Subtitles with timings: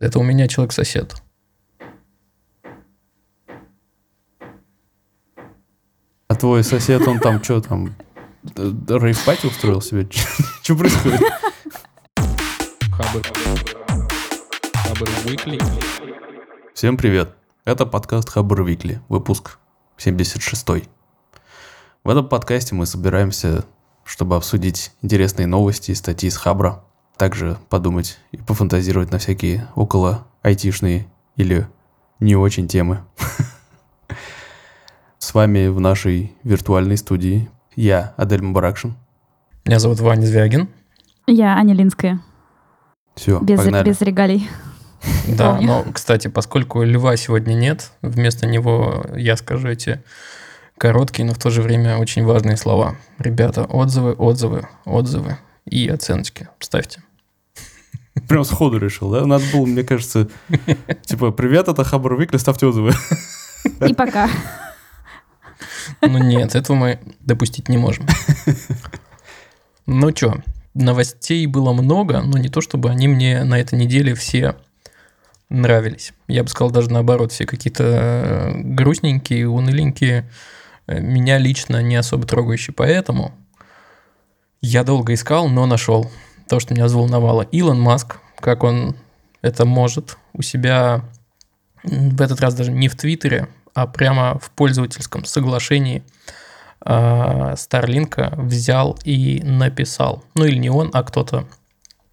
[0.00, 1.20] Это у меня человек-сосед.
[6.28, 7.96] А твой сосед, он там что там,
[8.54, 10.08] рейв-пати устроил себе?
[10.62, 11.20] Что происходит?
[12.92, 13.22] Хабр.
[14.74, 15.60] Хабр Weekly.
[16.74, 17.34] Всем привет.
[17.64, 19.58] Это подкаст Хабр Викли, выпуск
[19.96, 20.64] 76
[22.04, 23.64] В этом подкасте мы собираемся,
[24.04, 26.84] чтобы обсудить интересные новости и статьи с Хабра,
[27.18, 31.06] также подумать и пофантазировать на всякие около айтишные
[31.36, 31.66] или
[32.20, 33.02] не очень темы.
[35.18, 38.94] С вами в нашей виртуальной студии я, Адель Мабаракшин.
[39.66, 40.68] Меня зовут Ваня Звягин.
[41.26, 42.20] Я Аня Линская.
[43.14, 43.88] Все, Без, погнали.
[43.88, 44.48] без регалий.
[45.26, 50.02] Да, но, кстати, поскольку льва сегодня нет, вместо него я скажу эти
[50.78, 52.96] короткие, но в то же время очень важные слова.
[53.18, 56.48] Ребята, отзывы, отзывы, отзывы и оценочки.
[56.60, 57.02] Ставьте.
[58.26, 59.26] Прям сходу решил, да?
[59.26, 60.28] Надо было, мне кажется,
[61.02, 62.92] типа, привет, это Хабр Викли, ставьте отзывы.
[63.86, 64.30] И пока.
[66.00, 68.06] Ну нет, этого мы допустить не можем.
[69.86, 70.42] Ну что,
[70.74, 74.56] новостей было много, но не то, чтобы они мне на этой неделе все
[75.48, 76.12] нравились.
[76.26, 80.30] Я бы сказал даже наоборот, все какие-то э, грустненькие, уныленькие,
[80.86, 82.74] э, меня лично не особо трогающие.
[82.74, 83.32] Поэтому
[84.60, 86.10] я долго искал, но нашел
[86.48, 87.42] то, что меня взволновало.
[87.42, 88.96] Илон Маск, как он
[89.42, 91.04] это может у себя
[91.82, 96.02] в этот раз даже не в Твиттере, а прямо в пользовательском соглашении
[96.80, 100.24] Старлинка взял и написал.
[100.34, 101.46] Ну или не он, а кто-то,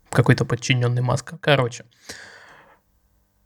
[0.10, 1.38] какой-то подчиненный Маска.
[1.40, 1.86] Короче,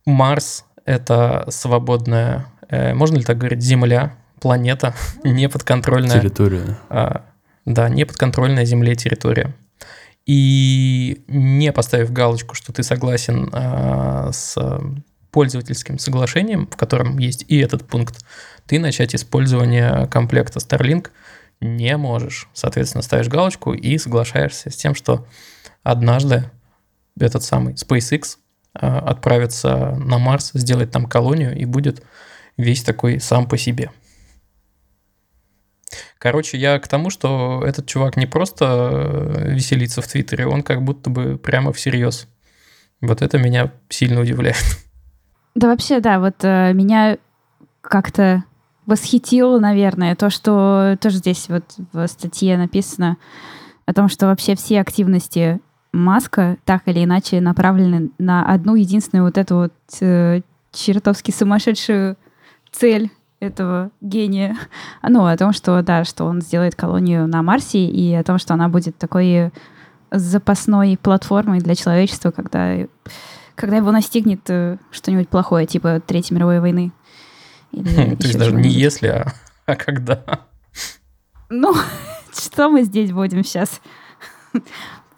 [0.05, 6.19] Марс– это свободная, э, можно ли так говорить, Земля, планета, неподконтрольная.
[6.19, 6.77] Территория.
[6.89, 7.25] А,
[7.65, 9.53] да, неподконтрольная Земле территория.
[10.29, 14.55] И не поставив галочку, что ты согласен а, с
[15.31, 18.23] пользовательским соглашением, в котором есть и этот пункт,
[18.67, 21.07] ты начать использование комплекта Starlink
[21.61, 22.47] не можешь.
[22.53, 25.25] Соответственно, ставишь галочку и соглашаешься с тем, что
[25.81, 26.51] однажды
[27.19, 28.37] этот самый SpaceX
[28.75, 32.03] а, отправится на Марс, сделает там колонию и будет
[32.55, 33.89] весь такой сам по себе.
[36.19, 40.83] Короче, я к тому, что этот чувак не просто э, веселится в Твиттере, он как
[40.83, 42.27] будто бы прямо всерьез.
[42.99, 44.57] Вот это меня сильно удивляет.
[45.55, 47.17] Да вообще, да, вот э, меня
[47.81, 48.43] как-то
[48.85, 53.17] восхитило, наверное, то, что тоже здесь вот в статье написано
[53.85, 55.59] о том, что вообще все активности
[55.91, 60.41] Маска так или иначе направлены на одну единственную вот эту вот э,
[60.71, 62.15] чертовски сумасшедшую
[62.71, 64.57] цель этого гения.
[65.07, 68.53] Ну, о том, что, да, что он сделает колонию на Марсе и о том, что
[68.53, 69.51] она будет такой
[70.11, 72.75] запасной платформой для человечества, когда,
[73.55, 76.91] когда его настигнет э, что-нибудь плохое, типа Третьей мировой войны.
[77.71, 79.33] Или То есть даже не если, а,
[79.65, 80.21] а когда.
[81.49, 81.73] Ну,
[82.33, 83.81] что мы здесь будем сейчас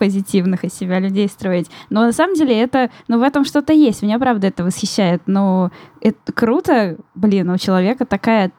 [0.02, 1.70] позитивных из себя людей строить.
[1.92, 4.02] Но на самом деле это, ну, в этом что-то есть.
[4.02, 5.22] Меня, правда, это восхищает.
[5.28, 5.70] Но
[6.02, 8.52] это круто, блин, у человека такая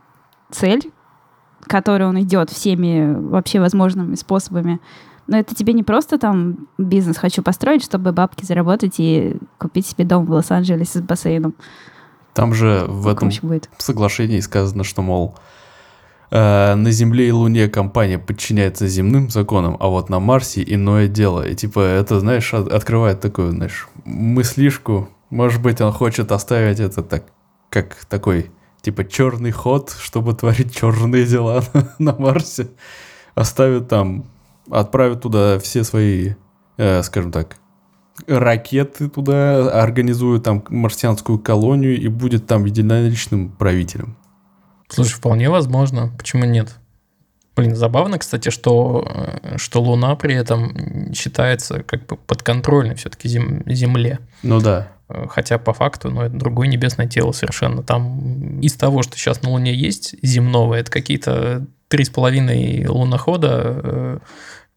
[0.53, 0.93] цель,
[1.61, 4.81] к которой он идет всеми вообще возможными способами.
[5.27, 10.05] Но это тебе не просто там бизнес хочу построить, чтобы бабки заработать и купить себе
[10.05, 11.55] дом в Лос-Анджелесе с бассейном.
[12.35, 13.69] Там же в этом будет.
[13.79, 15.35] соглашении сказано, что, мол,
[16.33, 21.47] э, на Земле и Луне компания подчиняется земным законам, а вот на Марсе иное дело.
[21.47, 25.09] И типа это, знаешь, от- открывает такую, знаешь, мыслишку.
[25.31, 27.25] Может быть, он хочет оставить это так,
[27.69, 28.51] как такой,
[28.81, 31.63] типа, черный ход, чтобы творить черные дела
[31.99, 32.69] на Марсе.
[33.35, 34.25] Оставит там,
[34.71, 36.33] отправит туда все свои,
[36.79, 37.57] э, скажем так,
[38.27, 44.17] ракеты туда, организует там марсианскую колонию и будет там единоличным правителем.
[44.95, 46.13] Слушай, вполне возможно.
[46.19, 46.69] Почему нет?
[47.55, 49.07] Блин, забавно, кстати, что,
[49.43, 54.21] э, что Луна при этом считается как бы подконтрольной все-таки Земле.
[54.43, 54.89] Ну да.
[55.09, 57.83] Э, Хотя по факту, ну, это другое небесное тело совершенно.
[57.83, 63.61] Там из того, что сейчас на Луне есть земного, это какие-то три с половиной лунохода,
[63.65, 64.19] э,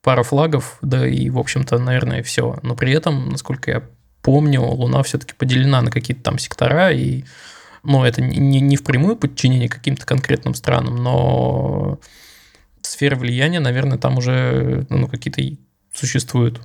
[0.02, 2.60] пара флагов, да и, в общем-то, наверное, все.
[2.62, 3.84] Но при этом, насколько я
[4.22, 7.24] помню, Луна все-таки поделена на какие-то там сектора, и,
[7.86, 12.00] ну, это не, не впрямую подчинение каким-то конкретным странам, но
[12.82, 15.42] сферы влияния, наверное, там уже ну, какие-то
[15.94, 16.62] существуют.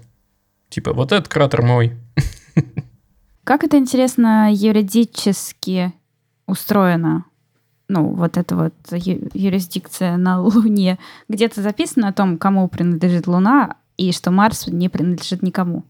[0.69, 1.97] Типа, вот этот кратер мой,
[3.45, 5.93] Как это интересно юридически
[6.47, 7.25] устроено?
[7.89, 10.99] Ну, вот эта вот ю- юрисдикция на Луне.
[11.29, 15.85] Где-то записано о том, кому принадлежит Луна, и что Марс не принадлежит никому.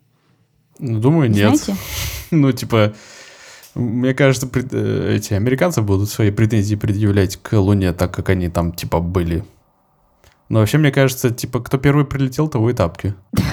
[0.79, 1.57] Ну, думаю, Не нет.
[1.57, 1.81] Знаете?
[2.31, 2.95] Ну, типа,
[3.75, 8.49] Мне кажется, пред- э, эти американцы будут свои претензии предъявлять к Луне, так как они
[8.49, 9.45] там, типа, были.
[10.49, 13.15] Но вообще, мне кажется, типа, кто первый прилетел, того и тапки.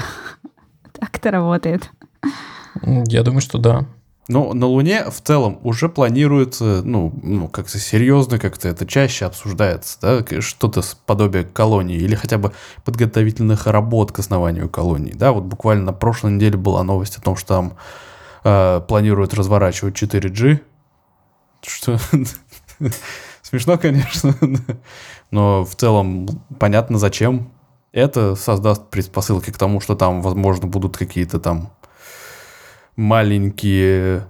[0.99, 1.91] Так это работает.
[2.81, 3.85] Я думаю, что да.
[4.27, 9.99] Но на Луне в целом уже планируется, ну, ну как-то серьезно, как-то это чаще обсуждается,
[10.01, 12.51] да, что-то с подобие колонии или хотя бы
[12.83, 17.37] подготовительных работ к основанию колонии, да, вот буквально на прошлой неделе была новость о том,
[17.37, 17.73] что там
[18.47, 20.61] э, планируют разворачивать 4G,
[21.65, 21.97] что
[23.41, 24.35] смешно, конечно,
[25.31, 26.27] но в целом
[26.59, 27.51] понятно зачем.
[27.91, 31.71] Это создаст предпосылки к тому, что там, возможно, будут какие-то там
[32.95, 34.27] маленькие,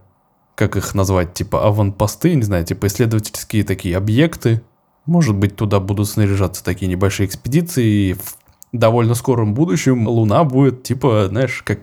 [0.55, 4.61] как их назвать, типа аванпосты, не знаю, типа исследовательские такие объекты.
[5.05, 8.37] Может быть, туда будут снаряжаться такие небольшие экспедиции, и в
[8.71, 11.79] довольно скором будущем Луна будет, типа, знаешь, как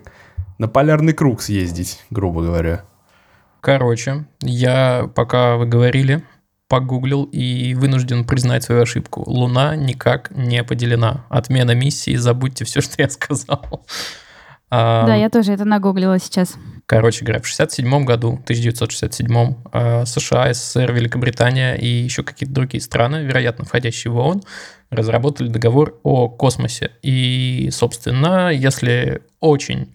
[0.59, 2.85] на полярный круг съездить, грубо говоря.
[3.61, 6.23] Короче, я, пока вы говорили,
[6.69, 9.23] погуглил и вынужден признать свою ошибку.
[9.27, 11.25] Луна никак не поделена.
[11.29, 13.87] Отмена миссии, забудьте все, что я сказал.
[14.71, 16.57] А, Да, я тоже это нагуглила сейчас.
[16.87, 23.25] Короче говоря, в 67 году, 1967, э, США, СССР, Великобритания и еще какие-то другие страны,
[23.25, 24.43] вероятно, входящие в ООН,
[24.91, 26.91] разработали договор о космосе.
[27.03, 29.95] И, собственно, если очень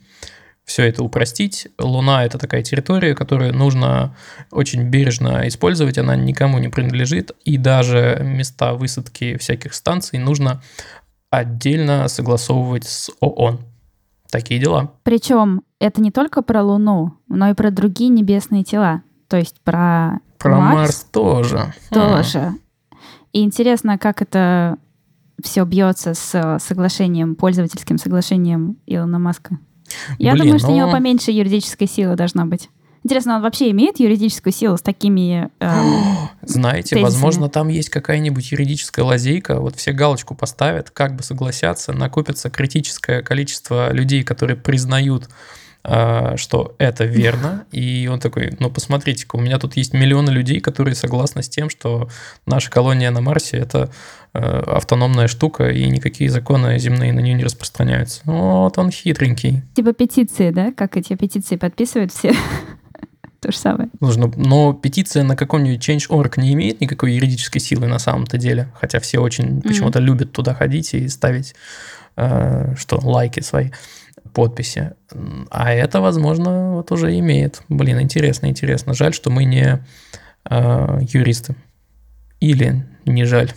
[0.70, 4.16] все это упростить, Луна— это такая территория, которую нужно
[4.52, 10.62] очень бережно использовать, она никому не принадлежит, и даже места высадки всяких станций нужно
[11.32, 13.62] отдельно согласовывать с ООН.
[14.30, 14.94] Такие дела.
[15.02, 19.02] Причем это не только про Луну, но и про другие небесные тела.
[19.28, 21.74] То есть про, Про Марс, Марс тоже.
[21.90, 22.54] тоже.
[23.34, 24.78] И интересно, как это
[25.44, 29.58] все бьется с э, соглашением, пользовательским соглашением Илона Маска.
[30.18, 32.70] Я Блин, думаю, что у него ну- поменьше юридической силы должно быть.
[33.04, 35.50] Интересно, он вообще имеет юридическую силу с такими...
[35.60, 37.04] эм, Знаете, тезисами.
[37.04, 43.22] возможно, там есть какая-нибудь юридическая лазейка, вот все галочку поставят, как бы согласятся, накопится критическое
[43.22, 45.30] количество людей, которые признают,
[46.38, 50.96] что это верно, и он такой, ну посмотрите-ка, у меня тут есть миллионы людей, которые
[50.96, 52.10] согласны с тем, что
[52.46, 53.90] наша колония на Марсе это
[54.34, 58.22] э, автономная штука, и никакие законы земные на нее не распространяются.
[58.26, 59.64] Вот он хитренький.
[59.76, 60.72] типа петиции, да?
[60.72, 62.34] Как эти петиции подписывают все.
[63.40, 63.90] То же самое.
[64.02, 69.00] Нужно, но петиция на каком-нибудь Change.org не имеет никакой юридической силы на самом-то деле, хотя
[69.00, 71.56] все очень почему-то любят туда ходить и ставить
[72.18, 73.70] э, что лайки свои
[74.34, 74.92] подписи.
[75.50, 77.62] А это, возможно, вот уже имеет.
[77.70, 78.94] Блин, интересно, интересно.
[78.94, 79.84] Жаль, что мы не
[80.50, 81.56] э, юристы.
[82.40, 83.52] Или не жаль.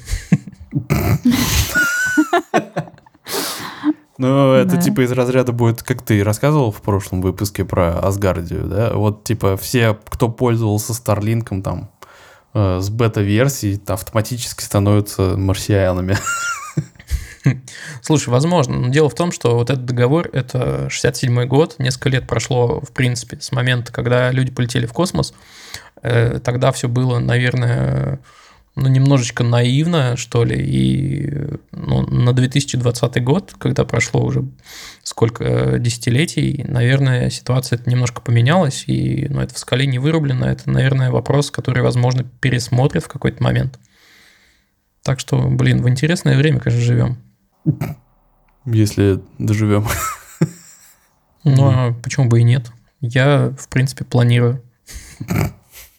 [4.18, 4.80] Ну, это Да.
[4.82, 8.92] типа из разряда будет, как ты рассказывал в прошлом выпуске про Асгардию, да?
[8.94, 11.90] Вот типа все, кто пользовался Старлинком там
[12.54, 16.16] э, с бета-версией, то автоматически становятся марсианами.
[18.02, 22.26] Слушай, возможно, но дело в том, что вот этот договор, это 67 год, несколько лет
[22.26, 25.34] прошло, в принципе, с момента, когда люди полетели в космос.
[26.02, 28.20] Э, Тогда все было, наверное,
[28.74, 34.44] ну, немножечко наивно, что ли, и ну, на 2020 год, когда прошло уже
[35.02, 40.70] сколько э, десятилетий, наверное, ситуация немножко поменялась, и ну, это в скале не вырублено, это,
[40.70, 43.78] наверное, вопрос, который, возможно, пересмотрят в какой-то момент.
[45.02, 47.18] Так что, блин, в интересное время, конечно, живем.
[48.64, 49.86] Если доживем.
[51.44, 52.70] Ну, а почему бы и нет?
[53.00, 54.62] Я, в принципе, планирую.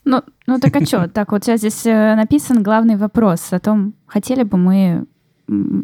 [0.06, 1.08] Ну, ну так а что?
[1.10, 5.06] Так, вот сейчас здесь э, написан главный вопрос о том, хотели бы мы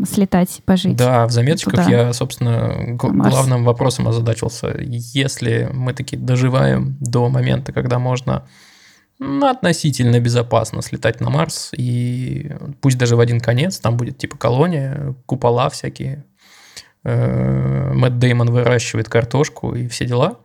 [0.05, 0.95] слетать, пожить.
[0.95, 1.89] Да, в заметочках Туда.
[1.89, 4.75] я, собственно, г- главным вопросом озадачился.
[4.79, 8.47] Если мы таки доживаем до момента, когда можно
[9.19, 15.15] относительно безопасно слетать на Марс, и пусть даже в один конец, там будет типа колония,
[15.25, 16.25] купола всякие,
[17.03, 20.39] э, Мэтт Деймон выращивает картошку и все дела,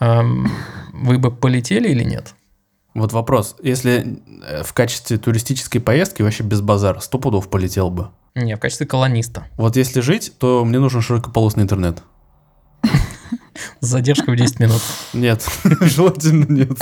[0.00, 0.50] эм,
[0.92, 2.34] вы бы полетели или нет?
[2.94, 3.56] Вот вопрос.
[3.62, 8.08] Если э, в качестве туристической поездки вообще без базара, сто пудов полетел бы.
[8.34, 9.46] Не, в качестве колониста.
[9.56, 12.02] Вот если жить, то мне нужен широкополосный интернет.
[13.80, 14.82] С задержкой в 10 минут.
[15.12, 15.46] Нет,
[15.80, 16.72] желательно нет.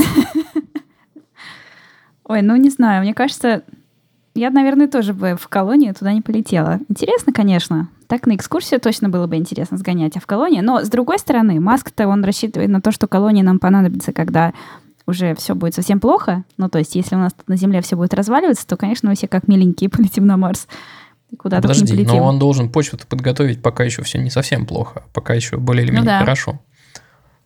[2.26, 3.62] Ой, ну не знаю, мне кажется,
[4.34, 6.80] я, наверное, тоже бы в колонию туда не полетела.
[6.88, 7.88] Интересно, конечно.
[8.08, 10.64] Так на экскурсию точно было бы интересно сгонять, а в колонию.
[10.64, 14.52] Но, с другой стороны, Маск-то он рассчитывает на то, что колония нам понадобится, когда
[15.06, 16.44] уже все будет совсем плохо.
[16.56, 19.14] Ну, то есть, если у нас тут на Земле все будет разваливаться, то, конечно, мы
[19.16, 20.66] все как миленькие полетим на Марс.
[21.30, 22.16] И куда тут не Подожди, полетим.
[22.18, 25.90] но он должен почву-то подготовить, пока еще все не совсем плохо, пока еще более или
[25.92, 26.18] Ну менее да.
[26.20, 26.60] хорошо.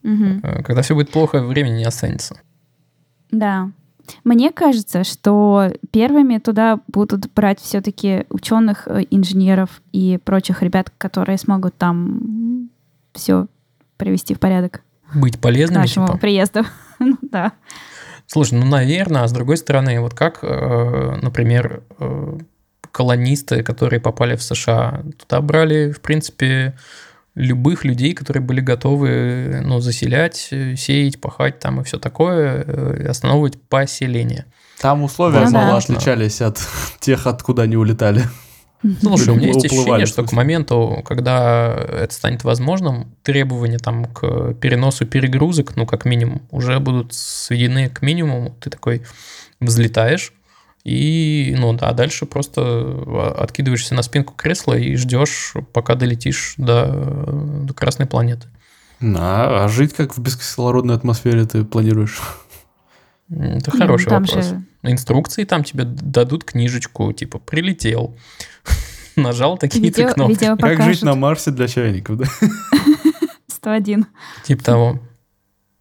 [0.05, 2.41] Э, Когда все будет плохо, времени не останется.
[3.31, 3.71] Да.
[4.25, 11.38] Мне кажется, что первыми туда будут брать все-таки ученых, э, инженеров и прочих ребят, которые
[11.38, 12.71] смогут там
[13.12, 13.47] все
[13.97, 14.83] привести в порядок
[15.15, 16.19] Быть к полезными, нашему типа.
[16.19, 16.65] приезду.
[17.00, 17.53] Ну да.
[18.27, 22.38] Слушай, ну, наверное, а с другой стороны, вот как, э, например, э,
[22.91, 26.77] колонисты, которые попали в США, туда брали, в принципе,
[27.38, 33.07] любых людей, которые были готовы, ну, заселять, э, сеять, пахать там и все такое, э,
[33.09, 34.47] основывать поселение.
[34.80, 35.66] Там условия Ну да.
[35.66, 36.61] мало отличались от
[37.00, 38.25] тех, откуда они улетали.
[39.00, 44.54] Слушай, у меня есть ощущение, что к моменту, когда это станет возможным, требования там к
[44.54, 48.57] переносу перегрузок, ну, как минимум, уже будут сведены к минимуму.
[48.61, 49.02] Ты такой
[49.59, 50.33] взлетаешь,
[50.88, 56.87] и, ну, да, дальше просто а, откидываешься на спинку кресла и ждешь, пока долетишь до,
[57.64, 58.49] до Красной планеты.
[59.00, 62.21] А, а жить как в бескислородной атмосфере ты планируешь?
[63.30, 64.47] Это хороший там вопрос.
[64.47, 68.16] же- Инструкции там тебе дадут книжечку, типа, прилетел,
[69.16, 70.33] нажал такие-то Видео, кнопки.
[70.33, 71.14] видео Как жить на.
[71.14, 72.25] Марсе для чайников, да?
[73.49, 74.07] 101.
[74.45, 74.99] Типа того.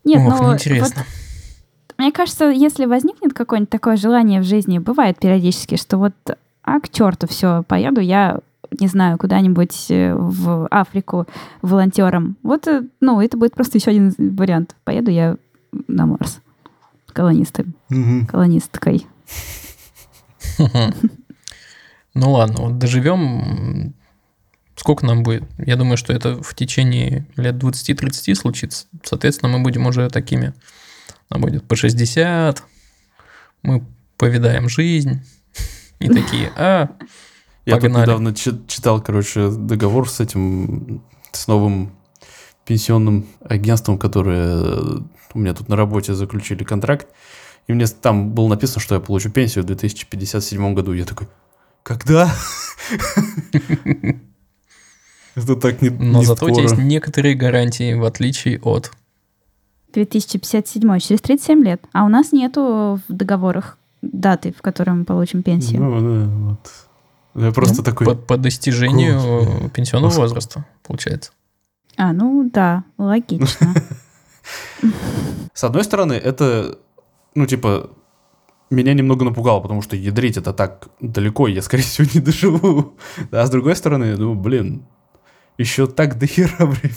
[0.04, 0.96] Нет, Ох, ну, неинтересно.
[0.98, 1.06] вот
[1.98, 6.14] мне кажется, если возникнет какое-нибудь такое желание в жизни, бывает периодически, что вот,
[6.64, 8.40] а к черту все, поеду я,
[8.80, 11.26] не знаю, куда-нибудь э, в Африку
[11.62, 12.38] волонтером.
[12.44, 14.76] Вот, э, ну, это будет просто еще один вариант.
[14.84, 15.38] Поеду я
[15.88, 16.40] на Марс
[17.14, 18.28] колонистом, Мгм.
[18.28, 19.08] колонисткой.
[22.14, 23.94] Ну ладно, вот доживем.
[24.76, 25.44] Сколько нам будет?
[25.60, 28.88] Я думаю, что это в течение лет 20-30 случится.
[29.04, 30.54] Соответственно, мы будем уже такими.
[31.30, 32.64] Нам будет по 60.
[33.64, 33.84] Мы
[34.18, 35.22] повидаем жизнь.
[36.00, 36.90] И такие, а,
[37.66, 41.92] Я тут недавно чи- читал, короче, договор с этим, с новым
[42.66, 45.00] пенсионным агентством, которое э,
[45.34, 47.08] у меня тут на работе заключили контракт.
[47.68, 50.94] И мне там было написано, что я получу пенсию в 2057 году.
[50.94, 51.28] Я такой,
[51.84, 52.32] когда?
[55.36, 56.80] Это так не но зато у тебя скоро.
[56.80, 58.92] есть некоторые гарантии, в отличие от...
[60.06, 61.84] 2057, через 37 лет.
[61.94, 65.82] А у нас нету в договорах даты, в которой мы получим пенсию.
[65.82, 67.46] Ну, да, вот.
[67.46, 68.08] Я просто ну, такой...
[68.08, 69.70] По, по достижению Господи.
[69.70, 70.30] пенсионного Господи.
[70.30, 71.32] возраста, получается.
[71.98, 73.74] А, ну да, логично.
[75.54, 76.78] С одной стороны, это,
[77.36, 77.90] ну, типа,
[78.70, 82.96] меня немного напугало, потому что ядрить это так далеко, я, скорее всего, не доживу.
[83.32, 84.86] А с другой стороны, я думаю, блин,
[85.58, 86.96] еще так до хера времени.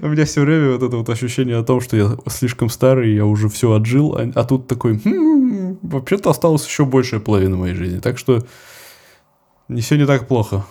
[0.00, 3.24] У меня все время вот это вот ощущение о том, что я слишком старый, я
[3.26, 7.98] уже все отжил, а, а тут такой, «Хм, вообще-то осталась еще большая половина моей жизни,
[7.98, 8.44] так что
[9.68, 10.64] не все не так плохо.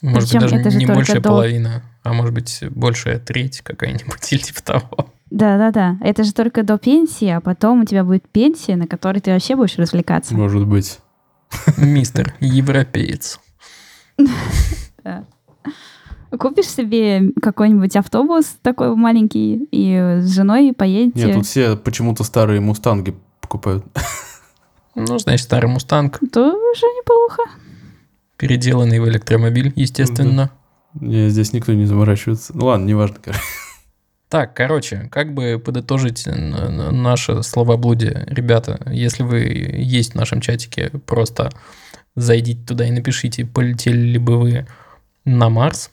[0.00, 3.60] Может Причем быть, даже это же не большая до- половина, а может быть, большая треть
[3.60, 5.08] какая-нибудь или типа того.
[5.30, 5.96] Да-да-да.
[6.02, 9.56] Это же только до пенсии, а потом у тебя будет пенсия, на которой ты вообще
[9.56, 10.34] будешь развлекаться.
[10.34, 10.98] Может быть.
[11.76, 13.40] Мистер европеец.
[16.38, 21.26] Купишь себе какой-нибудь автобус такой маленький и с женой поедете.
[21.26, 23.84] Нет, тут все почему-то старые мустанги покупают.
[24.94, 27.42] Ну, значит, старый мустанг, Тоже неплохо.
[28.36, 30.50] переделанный в электромобиль, естественно.
[30.94, 32.52] Не, здесь никто не заморачивается.
[32.54, 33.16] Ну ладно, неважно.
[33.22, 33.40] короче.
[34.28, 41.50] Так, короче, как бы подытожить наше словоблудие, ребята, если вы есть в нашем чатике, просто
[42.16, 44.66] зайдите туда и напишите, полетели ли бы вы
[45.24, 45.90] на Марс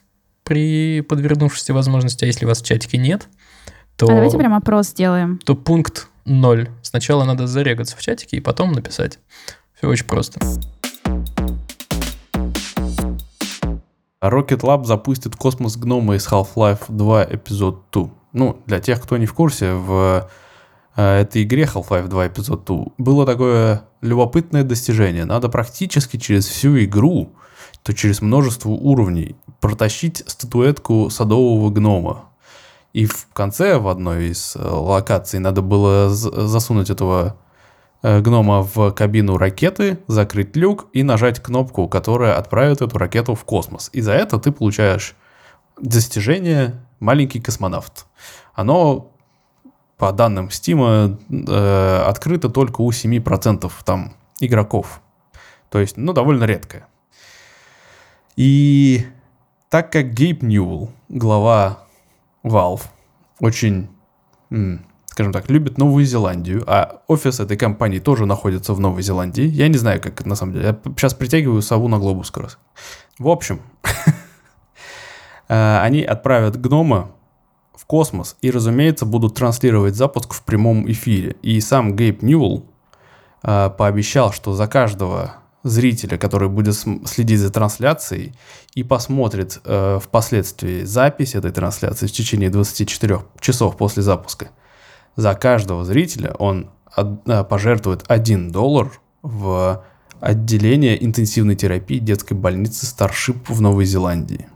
[0.49, 3.29] при подвернувшейся возможности, а если вас в чатике нет,
[3.95, 5.37] то, А давайте прям опрос сделаем.
[5.45, 6.69] то пункт 0.
[6.81, 9.19] Сначала надо зарегаться в чатике и потом написать.
[9.77, 10.39] Все очень просто.
[14.23, 18.09] Rocket Lab запустит космос гнома из Half-Life 2 эпизод 2.
[18.33, 20.31] Ну, для тех, кто не в курсе, в
[20.95, 25.25] этой игре Half-Life 2 эпизод 2 было такое любопытное достижение.
[25.25, 27.33] Надо практически через всю игру,
[27.83, 32.25] то через множество уровней протащить статуэтку садового гнома.
[32.93, 37.37] И в конце, в одной из э, локаций, надо было засунуть этого
[38.01, 43.45] э, гнома в кабину ракеты, закрыть люк и нажать кнопку, которая отправит эту ракету в
[43.45, 43.89] космос.
[43.93, 45.15] И за это ты получаешь
[45.79, 48.07] достижение «Маленький космонавт».
[48.55, 49.11] Оно,
[49.99, 55.01] по данным Steam, э, открыто только у 7% там игроков.
[55.69, 56.87] То есть, ну, довольно редкое.
[58.37, 59.05] И
[59.69, 61.79] так как Гейб Ньюэлл, глава
[62.43, 62.83] Valve,
[63.41, 63.89] очень,
[65.05, 69.43] скажем так, любит Новую Зеландию, а офис этой компании тоже находится в Новой Зеландии.
[69.43, 70.65] Я не знаю, как это на самом деле.
[70.65, 72.57] Я сейчас притягиваю сову на глобус как раз.
[73.17, 73.59] В общем,
[75.49, 77.11] э, они отправят гнома
[77.89, 81.37] космос и, разумеется, будут транслировать запуск в прямом эфире.
[81.41, 82.63] И сам Гейб Ньюэлл
[83.41, 88.35] э, пообещал, что за каждого зрителя, который будет следить за трансляцией
[88.75, 94.49] и посмотрит э, впоследствии запись этой трансляции в течение 24 часов после запуска,
[95.15, 98.91] за каждого зрителя он от, э, пожертвует 1 доллар
[99.23, 99.83] в
[100.19, 104.47] отделение интенсивной терапии детской больницы Старшип в Новой Зеландии.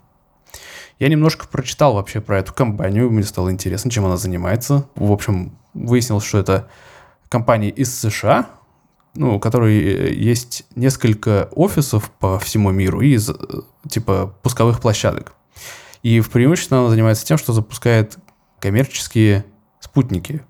[1.03, 4.87] Я немножко прочитал вообще про эту компанию, мне стало интересно, чем она занимается.
[4.95, 6.69] В общем, выяснилось, что это
[7.27, 8.47] компания из США,
[9.13, 13.19] ну, у которой э, есть несколько офисов по всему миру и э,
[13.89, 15.33] типа пусковых площадок.
[16.03, 18.17] И в преимущественно она занимается тем, что запускает
[18.61, 19.43] коммерческие
[19.81, 20.41] спутники.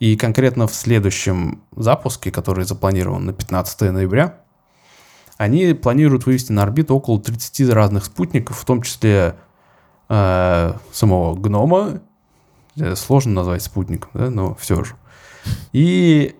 [0.00, 4.40] И конкретно в следующем запуске, который запланирован на 15 ноября,
[5.36, 9.36] они планируют вывести на орбиту около 30 разных спутников, в том числе
[10.10, 12.00] э, самого гнома.
[12.94, 14.94] Сложно назвать спутником, да, но все же.
[15.72, 16.36] И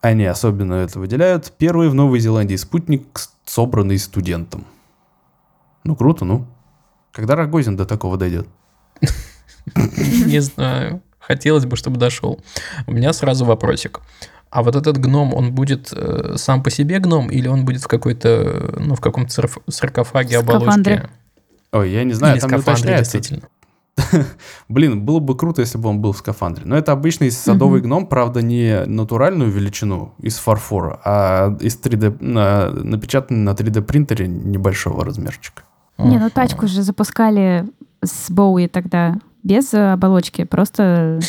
[0.00, 1.52] они особенно это выделяют.
[1.58, 3.02] Первый в Новой Зеландии спутник,
[3.44, 4.64] собранный студентом.
[5.84, 6.46] Ну, круто, ну.
[7.12, 8.48] Когда Рогозин до такого дойдет?
[9.76, 11.02] Не знаю.
[11.18, 12.40] Хотелось бы, чтобы дошел.
[12.86, 14.00] У меня сразу вопросик.
[14.50, 17.88] А вот этот гном, он будет э, сам по себе гном, или он будет в
[17.88, 21.08] какой-то, ну, в каком-то саркофаге, оболочке?
[21.72, 23.42] Ой, я не знаю, или там скафандре, действительно.
[24.68, 26.64] Блин, было бы круто, если бы он был в скафандре.
[26.64, 32.70] Но это обычный садовый гном, правда, не натуральную величину из фарфора, а из 3D, на,
[32.70, 35.62] напечатанный на 3D принтере небольшого размерчика.
[35.98, 37.66] Не, ну тачку же запускали
[38.02, 41.20] с Боуи тогда без оболочки, просто...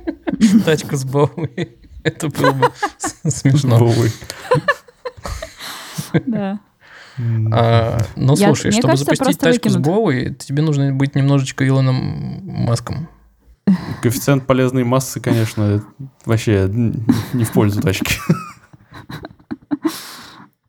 [0.64, 1.68] Тачку с Боуи.
[2.02, 2.72] Это было бы
[3.28, 3.78] смешно.
[3.78, 4.10] Боуи.
[6.26, 6.60] Да.
[7.18, 9.86] А, ну, Я- слушай, чтобы кажется, запустить тачку с выкинут.
[9.86, 13.08] Боуи, тебе нужно быть немножечко Илоном Маском.
[14.02, 15.82] Коэффициент полезной массы, конечно,
[16.26, 16.68] вообще
[17.32, 18.16] не в пользу тачки.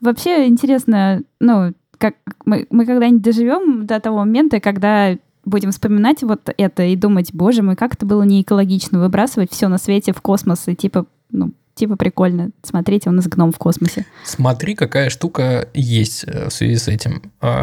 [0.01, 6.49] Вообще интересно, ну, как мы, мы когда-нибудь доживем до того момента, когда будем вспоминать вот
[6.57, 10.21] это и думать, боже мой, как это было не экологично выбрасывать все на свете в
[10.21, 12.49] космос и типа, ну, типа прикольно.
[12.63, 14.05] Смотрите, у нас гном в космосе.
[14.23, 17.21] Смотри, какая штука есть э, в связи с этим.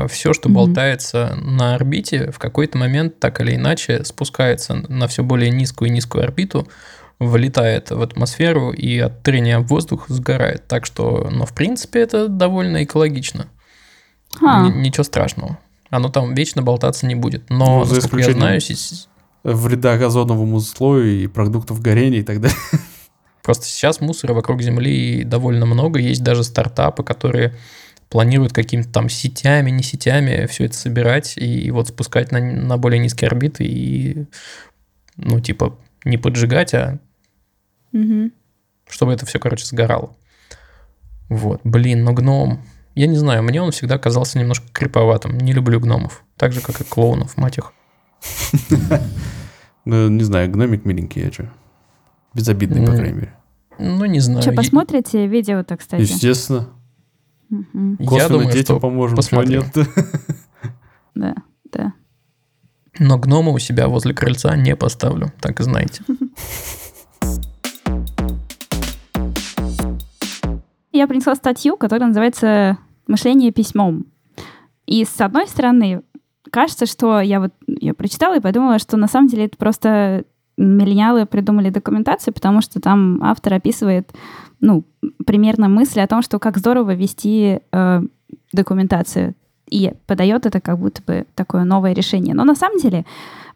[0.09, 0.55] Все, что Мгм.
[0.57, 5.93] болтается на орбите, в какой-то момент так или иначе спускается на все более низкую и
[5.93, 6.69] низкую орбиту,
[7.19, 10.67] вылетает в атмосферу и от трения об воздух сгорает.
[10.67, 13.47] Так что, ну, в принципе, это довольно экологично.
[14.45, 15.59] А, Н- Ничего страшного.
[15.91, 17.49] Оно там вечно болтаться не будет.
[17.51, 18.61] Но, Ну, за насколько я знаю,
[19.45, 22.57] Вреда озоновому слою и продуктов горения и так далее.
[23.43, 25.99] Просто сейчас мусора вокруг Земли довольно много.
[25.99, 27.55] Есть даже стартапы, которые
[28.09, 32.99] планируют какими-то там сетями, не сетями все это собирать и вот спускать на, на более
[33.01, 34.27] низкие орбиты и,
[35.17, 36.99] ну, типа, не поджигать, а
[37.93, 38.33] мгм.
[38.89, 40.15] чтобы это все, короче, сгорало.
[41.29, 41.63] Вот.
[41.65, 42.63] Блин, но гном...
[42.95, 45.39] Я не знаю, мне он всегда казался немножко криповатым.
[45.39, 46.23] Не люблю гномов.
[46.37, 47.73] Так же, как и клоунов, мать их.
[49.85, 51.51] Ну, не знаю, гномик миленький, я что.
[52.35, 53.35] Безобидный, по крайней мере.
[53.79, 54.43] Ну, не знаю.
[54.43, 56.03] Что, Я- посмотрите видео-то, кстати?
[56.03, 56.69] Естественно.
[57.51, 57.59] Я
[58.07, 59.19] Косвенно думаю, детям что поможем.
[59.19, 59.67] Чего нет
[61.15, 61.35] Да,
[61.71, 61.93] да.
[62.99, 66.03] Но гнома у себя возле крыльца не поставлю, так и знаете.
[70.93, 74.07] Я принесла статью, которая называется «Мышление письмом».
[74.87, 76.03] И с одной стороны,
[76.51, 80.25] кажется, что я вот ее прочитала и подумала, что на самом деле это просто
[80.57, 84.13] миллениалы придумали документацию, потому что там автор описывает,
[84.61, 84.85] ну,
[85.27, 88.03] примерно мысли о том, что как здорово вести э,
[88.53, 89.35] документацию.
[89.69, 92.35] И подает это как будто бы такое новое решение.
[92.35, 93.07] Но на самом деле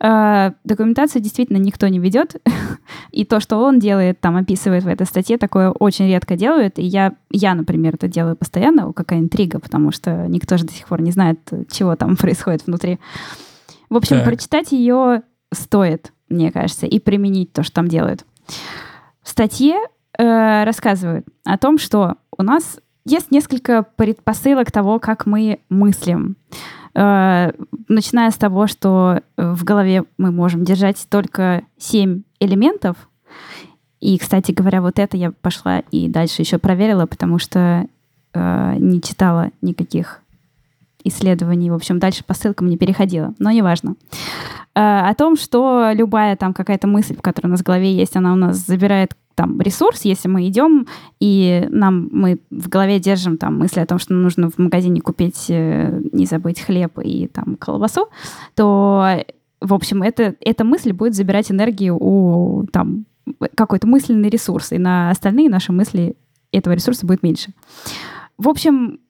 [0.00, 2.36] э, документацию действительно никто не ведет.
[3.10, 6.78] И то, что он делает, там описывает в этой статье, такое очень редко делают.
[6.78, 8.88] И я, я, например, это делаю постоянно.
[8.88, 11.38] О, какая интрига, потому что никто же до сих пор не знает,
[11.70, 12.98] чего там происходит внутри.
[13.90, 14.24] В общем, Так.
[14.24, 15.20] прочитать ее
[15.52, 18.24] стоит, мне кажется, и применить то, что там делают.
[19.22, 19.76] В статье
[20.18, 26.36] э, рассказывают о том, что у нас есть несколько предпосылок того, как мы мыслим.
[26.94, 27.52] Э,
[27.88, 32.96] начиная с того, что в голове мы можем держать только семь элементов.
[34.00, 37.86] И, кстати говоря, вот это я пошла и дальше еще проверила, потому что
[38.34, 40.20] э, не читала никаких
[41.08, 41.70] исследований.
[41.70, 43.96] В общем, дальше по ссылкам не переходила, но неважно.
[44.74, 48.32] Э, о том, что любая там какая-то мысль, которая у нас в голове есть, она
[48.32, 50.86] у нас забирает там ресурс, если мы идем
[51.20, 55.46] и нам мы в голове держим там мысли о том, что нужно в магазине купить,
[55.48, 58.08] э, не забыть хлеб и там колбасу,
[58.54, 59.18] то
[59.60, 63.06] в общем, это, эта мысль будет забирать энергию у там,
[63.54, 66.16] какой-то мысленный ресурс, и на остальные наши мысли
[66.52, 67.52] этого ресурса будет меньше.
[68.38, 69.00] В общем,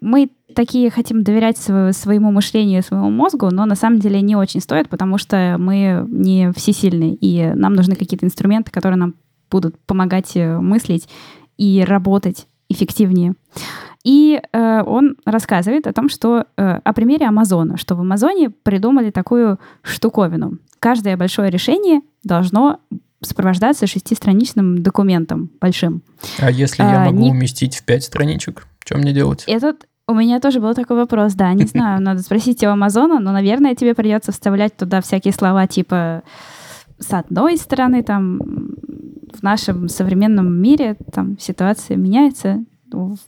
[0.00, 4.88] мы такие хотим доверять своему мышлению, своему мозгу, но на самом деле не очень стоит,
[4.88, 9.14] потому что мы не всесильны, и нам нужны какие-то инструменты, которые нам
[9.50, 11.08] будут помогать э, мыслить
[11.56, 13.34] и работать эффективнее.
[14.04, 19.10] И э, он рассказывает о том, что э, о примере Амазона, что в Амазоне придумали
[19.10, 20.58] такую штуковину.
[20.78, 22.80] Каждое большое решение должно
[23.22, 26.02] сопровождаться шестистраничным документом большим.
[26.38, 27.30] А если а, я могу не...
[27.30, 29.44] уместить в пять страничек, что мне делать?
[29.46, 33.32] Этот у меня тоже был такой вопрос, да, не знаю, надо спросить у Амазона, но,
[33.32, 36.22] наверное, тебе придется вставлять туда всякие слова типа
[37.00, 38.38] с одной стороны, там,
[39.32, 42.64] в нашем современном мире там ситуация меняется,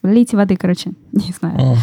[0.02, 1.76] влейте воды, короче, не знаю.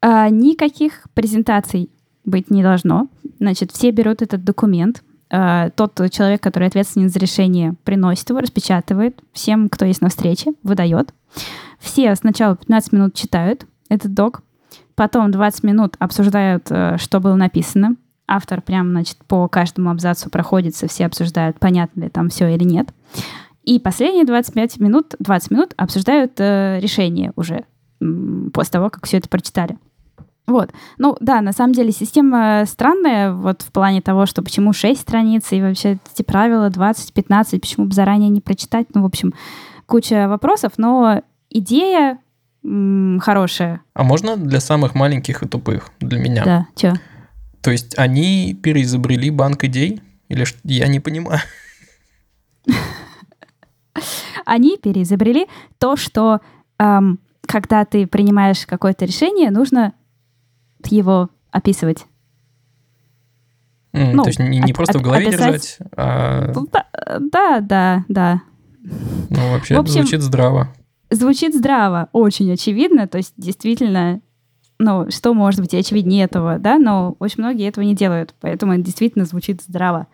[0.00, 1.90] А, никаких презентаций
[2.24, 3.08] быть не должно.
[3.38, 9.20] Значит, все берут этот документ, а, тот человек, который ответственен за решение, приносит его, распечатывает
[9.32, 11.12] всем, кто есть на встрече, выдает.
[11.78, 14.42] Все сначала 15 минут читают этот док,
[14.94, 17.96] потом 20 минут обсуждают, э, что было написано.
[18.26, 22.92] Автор прям, значит, по каждому абзацу проходится, все обсуждают, понятно ли там все или нет.
[23.62, 27.64] И последние 25 минут, 20 минут обсуждают э, решение уже
[28.52, 29.76] после того, как все это прочитали.
[30.46, 30.70] Вот.
[30.96, 35.52] Ну, да, на самом деле система странная вот в плане того, что почему 6 страниц
[35.52, 38.86] и вообще эти правила 20-15, почему бы заранее не прочитать.
[38.94, 39.34] Ну, в общем,
[39.84, 42.18] куча вопросов, но идея
[42.64, 43.82] м- хорошая.
[43.94, 46.44] А можно для самых маленьких и тупых, для меня?
[46.44, 46.94] Да, чё?
[47.60, 50.00] То есть они переизобрели банк идей?
[50.28, 50.58] Или что?
[50.64, 51.40] Я не понимаю.
[54.44, 55.46] Они переизобрели
[55.78, 56.40] то, что
[56.78, 59.92] эм, когда ты принимаешь какое-то решение, нужно
[60.86, 62.06] его описывать.
[63.92, 65.40] Mm, ну, то есть не, не просто в голове описать...
[65.40, 66.52] держать, а...
[67.20, 68.42] Да, да, да.
[68.82, 70.72] Ну, вообще в общем, звучит здраво.
[71.10, 73.06] Звучит здраво, очень очевидно.
[73.08, 74.20] То есть действительно,
[74.78, 76.78] ну, что может быть очевиднее этого, да?
[76.78, 80.06] Но очень многие этого не делают, поэтому это действительно звучит здраво.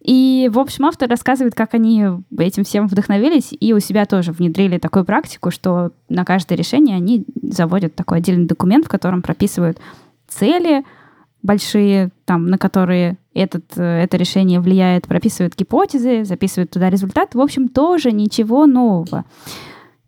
[0.00, 2.04] И, в общем, автор рассказывает, как они
[2.38, 7.24] этим всем вдохновились и у себя тоже внедрили такую практику, что на каждое решение они
[7.42, 9.78] заводят такой отдельный документ, в котором прописывают
[10.28, 10.84] цели
[11.42, 17.34] большие, там, на которые этот, это решение влияет, прописывают гипотезы, записывают туда результат.
[17.34, 19.24] В общем, тоже ничего нового.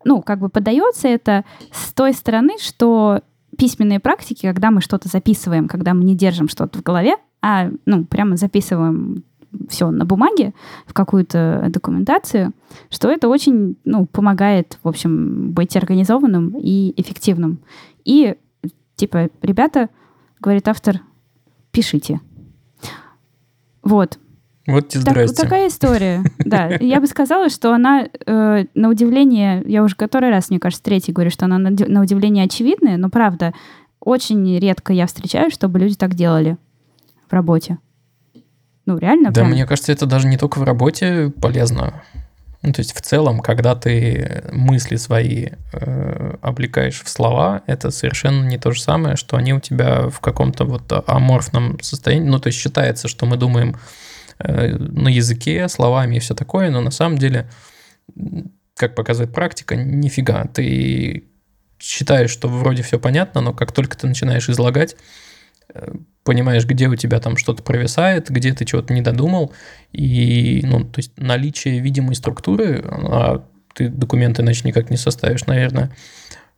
[0.05, 3.21] Ну, как бы подается это с той стороны, что
[3.57, 8.05] письменные практики, когда мы что-то записываем, когда мы не держим что-то в голове, а ну,
[8.05, 9.23] прямо записываем
[9.67, 10.53] все на бумаге,
[10.85, 12.53] в какую-то документацию,
[12.89, 17.59] что это очень ну, помогает, в общем, быть организованным и эффективным.
[18.05, 18.35] И,
[18.95, 19.89] типа, ребята,
[20.39, 21.01] говорит автор,
[21.71, 22.21] пишите.
[23.83, 24.19] Вот.
[24.69, 26.67] Вот тебе так, Такая история, да.
[26.79, 31.11] Я бы сказала, что она, э, на удивление, я уже который раз, мне кажется, третий
[31.11, 33.53] говорю, что она на, на удивление очевидная, но правда,
[33.99, 36.57] очень редко я встречаю, чтобы люди так делали
[37.29, 37.77] в работе.
[38.85, 39.31] Ну, реально.
[39.31, 39.51] Да, прям...
[39.51, 42.01] мне кажется, это даже не только в работе полезно.
[42.61, 48.43] Ну, то есть в целом, когда ты мысли свои э, облекаешь в слова, это совершенно
[48.45, 52.27] не то же самое, что они у тебя в каком-то вот аморфном состоянии.
[52.27, 53.75] Ну, то есть считается, что мы думаем
[54.39, 57.49] на языке, словами и все такое, но на самом деле,
[58.75, 60.45] как показывает практика, нифига.
[60.45, 61.25] Ты
[61.79, 64.95] считаешь, что вроде все понятно, но как только ты начинаешь излагать,
[65.73, 69.53] э, понимаешь, где у тебя там что-то провисает, где ты чего-то не додумал,
[69.91, 75.91] и, ну, то есть наличие видимой структуры, а ты документы иначе никак не составишь, наверное,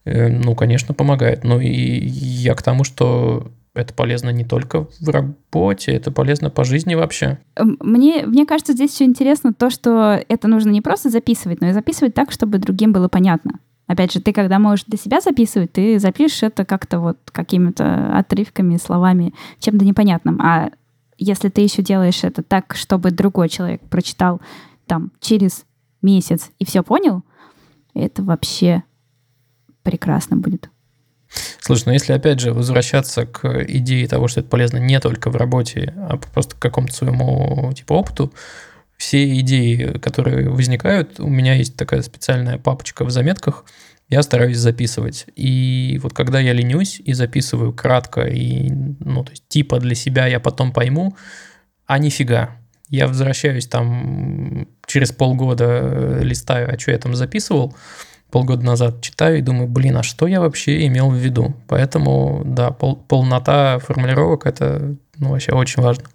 [0.06, 1.44] э, ну, конечно, помогает.
[1.44, 6.64] Ну, и я к тому, что это полезно не только в работе, это полезно по
[6.64, 7.40] жизни вообще.
[7.58, 11.74] Мне, мне кажется, здесь все интересно то, что это нужно не просто записывать, но и
[11.74, 13.60] записывать так, чтобы другим было понятно.
[13.88, 18.78] Опять же, ты когда можешь для себя записывать, ты запишешь это как-то вот какими-то отрывками,
[18.78, 20.42] словами, чем-то непонятным.
[20.42, 20.72] А
[21.18, 24.42] если ты еще делаешь это так, чтобы другой человек прочитал
[24.86, 25.66] там через
[26.02, 27.24] месяц и все понял,
[27.94, 28.84] это вообще
[29.84, 30.70] прекрасно будет.
[31.60, 35.36] Слушай, ну если опять же возвращаться к идее того, что это полезно не только в
[35.36, 38.34] работе, а просто к какому-то своему типа опыту,
[38.98, 43.66] все идеи, которые возникают, у меня есть такая специальная папочка в заметках,
[44.10, 45.26] я стараюсь записывать.
[45.36, 50.28] И вот когда я ленюсь и записываю кратко, и, ну, то есть типа для себя
[50.28, 51.16] я потом пойму,
[51.88, 52.58] а нифига.
[52.90, 57.74] Я возвращаюсь там через полгода, э, листаю, а что я там записывал,
[58.32, 61.54] полгода назад читаю и думаю, блин, а что я вообще имел в виду?
[61.68, 66.06] Поэтому, да, пол, полнота формулировок– это ну, вообще очень важно.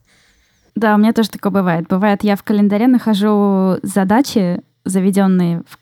[0.75, 1.87] Да, у меня тоже такое бывает.
[1.89, 5.79] Бывает, я в календаре нахожу задачи, заведенные в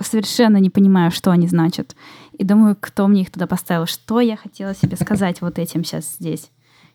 [0.00, 1.96] совершенно не понимаю, что они значат.
[2.36, 6.16] И думаю, кто мне их туда поставил, что я хотела себе сказать вот этим сейчас
[6.20, 6.50] здесь.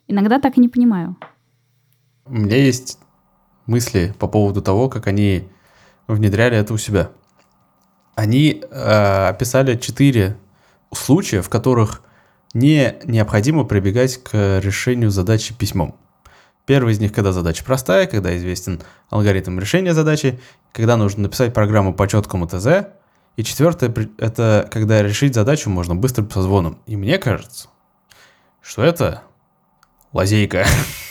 [0.07, 1.15] Иногда так и не понимаю.
[2.25, 2.99] У меня есть
[3.65, 5.47] мысли по поводу того, как они
[6.07, 7.09] внедряли это у себя.
[8.19, 10.35] Они э, описали четыре
[10.93, 12.01] случая, в которых
[12.53, 15.95] не необходимо прибегать к решению задачи письмом.
[16.65, 20.37] Первый из них, когда задача простая, когда известен алгоритм решения задачи,
[20.73, 22.89] когда нужно написать программу по четкому ТЗ.
[23.37, 26.77] И четвертое, это когда решить задачу можно быстро созвоном.
[26.87, 27.69] И мне кажется,
[28.61, 29.21] что это
[30.11, 30.65] лазейка.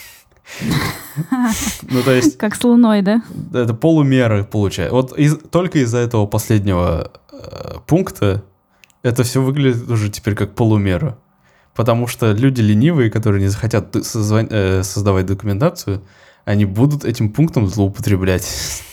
[1.89, 2.37] Ну, то есть...
[2.37, 3.21] Как с Луной, да?
[3.53, 4.95] Это полумеры получается.
[4.95, 5.13] Вот
[5.51, 8.43] только из-за этого последнего э, пункта
[9.03, 11.17] это все выглядит уже теперь как полумера.
[11.75, 16.01] Потому что люди ленивые, которые не захотят э, создавать документацию,
[16.45, 18.83] они будут этим пунктом злоупотреблять.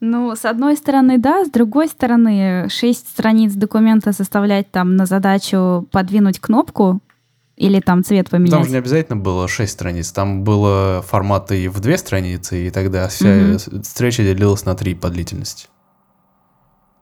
[0.00, 5.88] Ну, с одной стороны, да, с другой стороны, шесть страниц документа составлять там на задачу
[5.90, 7.00] подвинуть кнопку
[7.56, 8.52] или там цвет поменять.
[8.52, 12.70] Там же не обязательно было шесть страниц, там было форматы и в две страницы, и
[12.70, 13.82] тогда вся угу.
[13.82, 15.68] встреча делилась на три по длительности.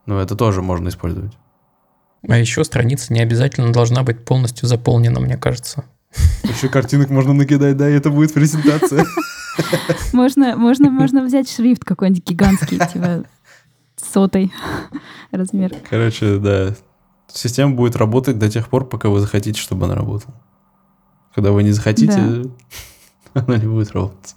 [0.07, 1.33] Ну, это тоже можно использовать.
[2.29, 5.85] А еще страница не обязательно должна быть полностью заполнена, мне кажется.
[6.45, 9.05] Еще картинок можно накидать, да, и это будет презентация.
[10.13, 13.25] Можно, можно, можно взять шрифт какой-нибудь гигантский, типа
[13.97, 14.53] сотый
[15.31, 15.73] размер.
[15.89, 16.75] Короче, да.
[17.33, 20.35] Система будет работать до тех пор, пока вы захотите, чтобы она работала.
[21.35, 22.51] Когда вы не захотите, да.
[23.35, 24.37] она не будет работать.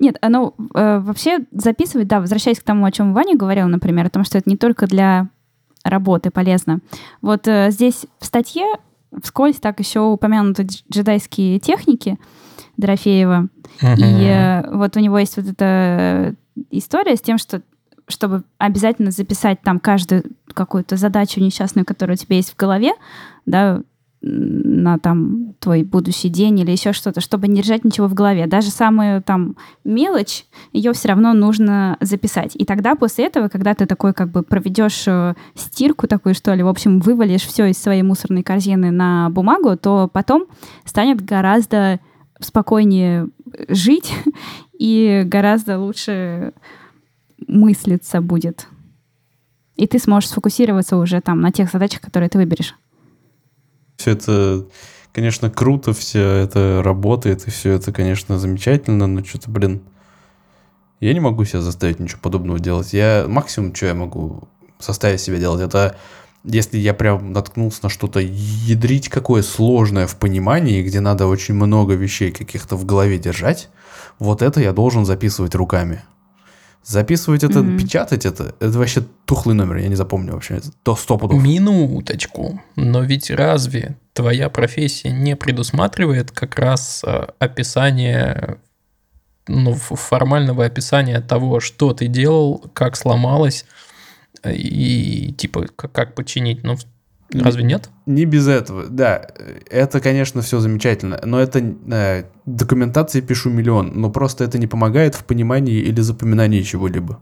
[0.00, 4.10] Нет, оно э, вообще записывать, да, возвращаясь к тому, о чем Ваня говорил, например, о
[4.10, 5.28] том, что это не только для
[5.84, 6.80] работы полезно.
[7.20, 8.66] Вот э, здесь в статье
[9.22, 12.18] вскользь так еще упомянуты джедайские техники
[12.76, 13.48] Дорофеева.
[13.80, 13.96] Uh-huh.
[13.96, 16.34] И э, вот у него есть вот эта
[16.70, 17.62] история с тем, что
[18.08, 22.92] чтобы обязательно записать там каждую какую-то задачу несчастную, которая у тебя есть в голове,
[23.46, 23.82] да,
[24.24, 28.46] на там твой будущий день или еще что-то, чтобы не держать ничего в голове.
[28.46, 32.52] Даже самую там мелочь, ее все равно нужно записать.
[32.54, 36.62] И тогда после этого, когда ты такой как бы проведешь э, стирку такую, что ли,
[36.62, 40.46] в общем, вывалишь все из своей мусорной корзины на бумагу, то потом
[40.84, 41.98] станет гораздо
[42.38, 43.28] спокойнее
[43.68, 44.14] жить
[44.78, 46.52] и гораздо лучше
[47.48, 48.68] мыслиться будет.
[49.74, 52.76] И ты сможешь сфокусироваться уже там на тех задачах, которые ты выберешь.
[54.02, 54.66] Все это,
[55.12, 59.80] конечно, круто, все это работает, и все это, конечно, замечательно, но что-то, блин,
[60.98, 62.92] я не могу себя заставить ничего подобного делать.
[62.92, 64.48] Я максимум, что я могу
[64.80, 65.96] составить себя делать, это
[66.42, 71.94] если я прям наткнулся на что-то ядрить какое сложное в понимании, где надо очень много
[71.94, 73.68] вещей каких-то в голове держать,
[74.18, 76.02] вот это я должен записывать руками.
[76.84, 77.78] Записывать это, mm-hmm.
[77.78, 80.60] печатать это, это вообще тухлый номер, я не запомню вообще.
[80.82, 81.42] То сто пудов.
[81.42, 82.60] Минуточку.
[82.74, 88.58] Но ведь разве твоя профессия не предусматривает как раз э, описание,
[89.46, 93.64] ну, формального описания того, что ты делал, как сломалось,
[94.44, 96.64] и типа как, как починить?
[96.64, 96.76] Ну,
[97.32, 97.90] Разве нет?
[98.06, 99.26] Не без этого, да.
[99.70, 105.14] Это, конечно, все замечательно, но это э, документации пишу миллион, но просто это не помогает
[105.14, 107.20] в понимании или запоминании чего-либо.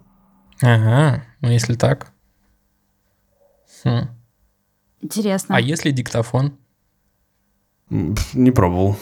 [0.62, 2.12] Ага, ну если так.
[3.85, 4.09] Хм.
[5.01, 5.57] Интересно.
[5.57, 6.59] А если диктофон?
[7.88, 8.96] Не пробовал.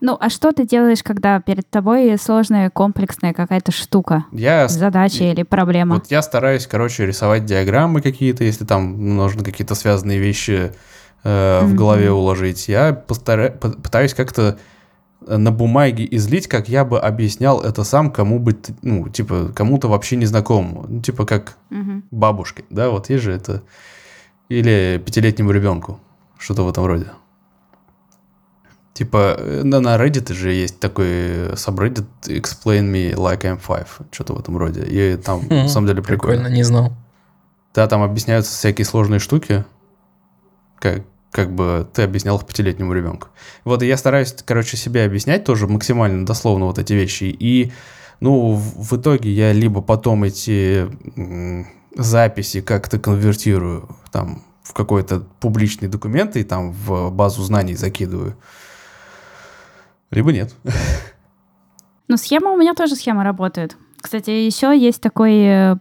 [0.00, 4.24] Ну, а что ты делаешь, когда перед тобой сложная, комплексная какая-то штука?
[4.32, 4.68] Я...
[4.68, 5.96] Задача или проблема?
[5.96, 10.72] Вот я стараюсь, короче, рисовать диаграммы какие-то, если там нужно какие-то связанные вещи
[11.24, 11.74] э, в mm-hmm.
[11.74, 12.68] голове уложить.
[12.68, 13.50] Я постара...
[13.50, 14.58] пытаюсь как-то
[15.26, 20.16] на бумаге излить, как я бы объяснял это сам кому бы, ну, типа, кому-то вообще
[20.16, 20.86] незнакомому.
[20.88, 22.02] Ну, типа, как mm-hmm.
[22.12, 23.62] бабушке, да, вот есть же это.
[24.48, 26.00] Или пятилетнему ребенку.
[26.38, 27.06] Что-то в этом роде.
[28.98, 33.86] Типа, э, на, на Reddit же есть такой subreddit Explain me like I'm five.
[34.10, 34.82] Что-то в этом роде.
[34.82, 36.38] И там, mm, на самом деле, прикольно.
[36.38, 36.92] Прикольно, не знал.
[37.76, 39.64] Да, там объясняются всякие сложные штуки.
[40.80, 43.28] Как, как бы ты объяснял их пятилетнему ребенку.
[43.64, 47.24] Вот и я стараюсь, короче, себе объяснять тоже максимально дословно вот эти вещи.
[47.38, 47.70] И,
[48.18, 50.90] ну, в, в итоге я либо потом эти
[51.94, 58.36] записи как-то конвертирую там в какой-то публичный документ и там в базу знаний закидываю,
[60.10, 60.54] либо нет.
[62.08, 63.76] Ну, схема у меня тоже схема работает.
[64.00, 65.76] Кстати, еще есть такой э,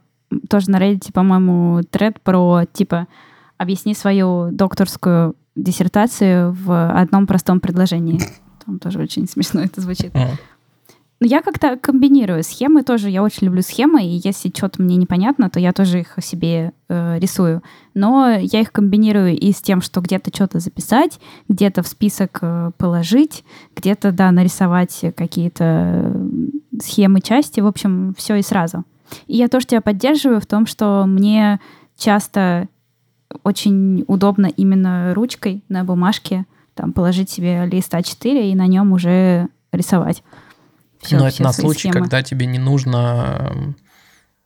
[0.50, 3.08] тоже на Reddit, по-моему, тред про, типа,
[3.58, 8.20] объясни свою докторскую диссертацию в одном простом предложении.
[8.66, 10.14] Там тоже очень смешно это звучит.
[10.16, 10.32] М.
[11.20, 13.10] Но я как-то комбинирую схемы тоже.
[13.10, 17.18] Я очень люблю схемы, и если что-то мне непонятно, то я тоже их себе э,
[17.20, 17.64] рисую.
[17.96, 22.72] Но я их комбинирую и с тем, что где-то что-то записать, где-то в список э,
[22.78, 23.44] положить,
[23.76, 25.64] где-то, да, нарисовать какие-то
[26.14, 26.28] э,
[26.82, 27.62] схемы части.
[27.62, 28.84] В общем, все и сразу.
[29.26, 31.60] И я тоже тебя поддерживаю в том, что мне
[31.98, 32.68] часто
[33.44, 39.50] очень удобно именно ручкой на бумажке там положить себе лист А4 и на нем уже
[39.72, 40.24] рисовать.
[41.08, 41.94] Всё, Но это все на свои случай, схемы.
[41.94, 43.74] когда тебе не нужно,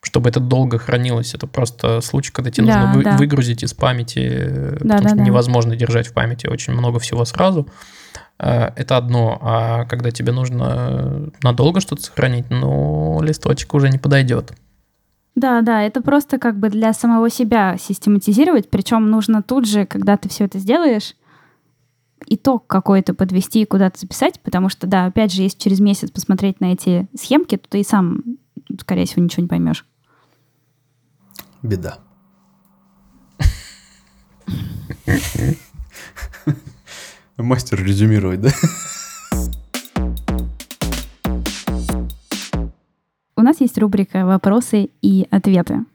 [0.02, 1.34] чтобы это долго хранилось.
[1.36, 3.18] Это просто случай, когда тебе Да, нужно вы- да.
[3.18, 5.24] выгрузить из памяти, Да, потому да, что да.
[5.24, 7.68] невозможно держать в памяти очень много всего сразу.
[8.40, 9.38] Э, Это одно.
[9.42, 14.54] А когда тебе нужно надолго что-то сохранить, ну, листочек уже не подойдет.
[15.36, 20.18] Да, да, это просто как бы для самого себя систематизировать, причем нужно тут же, когда
[20.18, 21.16] ты все это сделаешь,
[22.28, 26.60] итог какой-то подвести и куда-то записать, потому что, да, опять же, если через месяц посмотреть
[26.62, 28.24] на эти схемки, то ты и сам,
[28.80, 29.86] скорее всего, ничего не поймешь.
[31.62, 32.00] Беда.
[37.38, 38.50] Мастер резюмировать, да?
[43.36, 45.86] У нас есть рубрика «Вопросы и ответы»,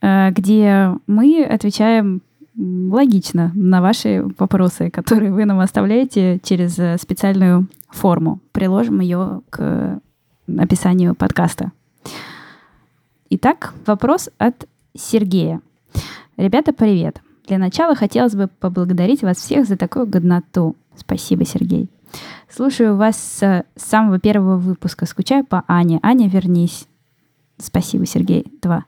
[0.00, 2.22] э, где мы отвечаем
[2.56, 8.40] логично на ваши вопросы, которые вы нам оставляете через э, специальную форму.
[8.52, 10.00] Приложим ее к
[10.46, 11.72] описанию подкаста.
[13.30, 15.60] Итак, вопрос от Сергея.
[16.36, 17.20] Ребята, привет.
[17.46, 20.76] Для начала хотелось бы поблагодарить вас всех за такую годноту.
[20.96, 21.90] Спасибо, Сергей.
[22.48, 25.06] Слушаю вас с самого первого выпуска.
[25.06, 25.98] Скучаю по Ане.
[26.02, 26.86] Аня, вернись.
[27.58, 28.46] Спасибо, Сергей.
[28.62, 28.84] Два.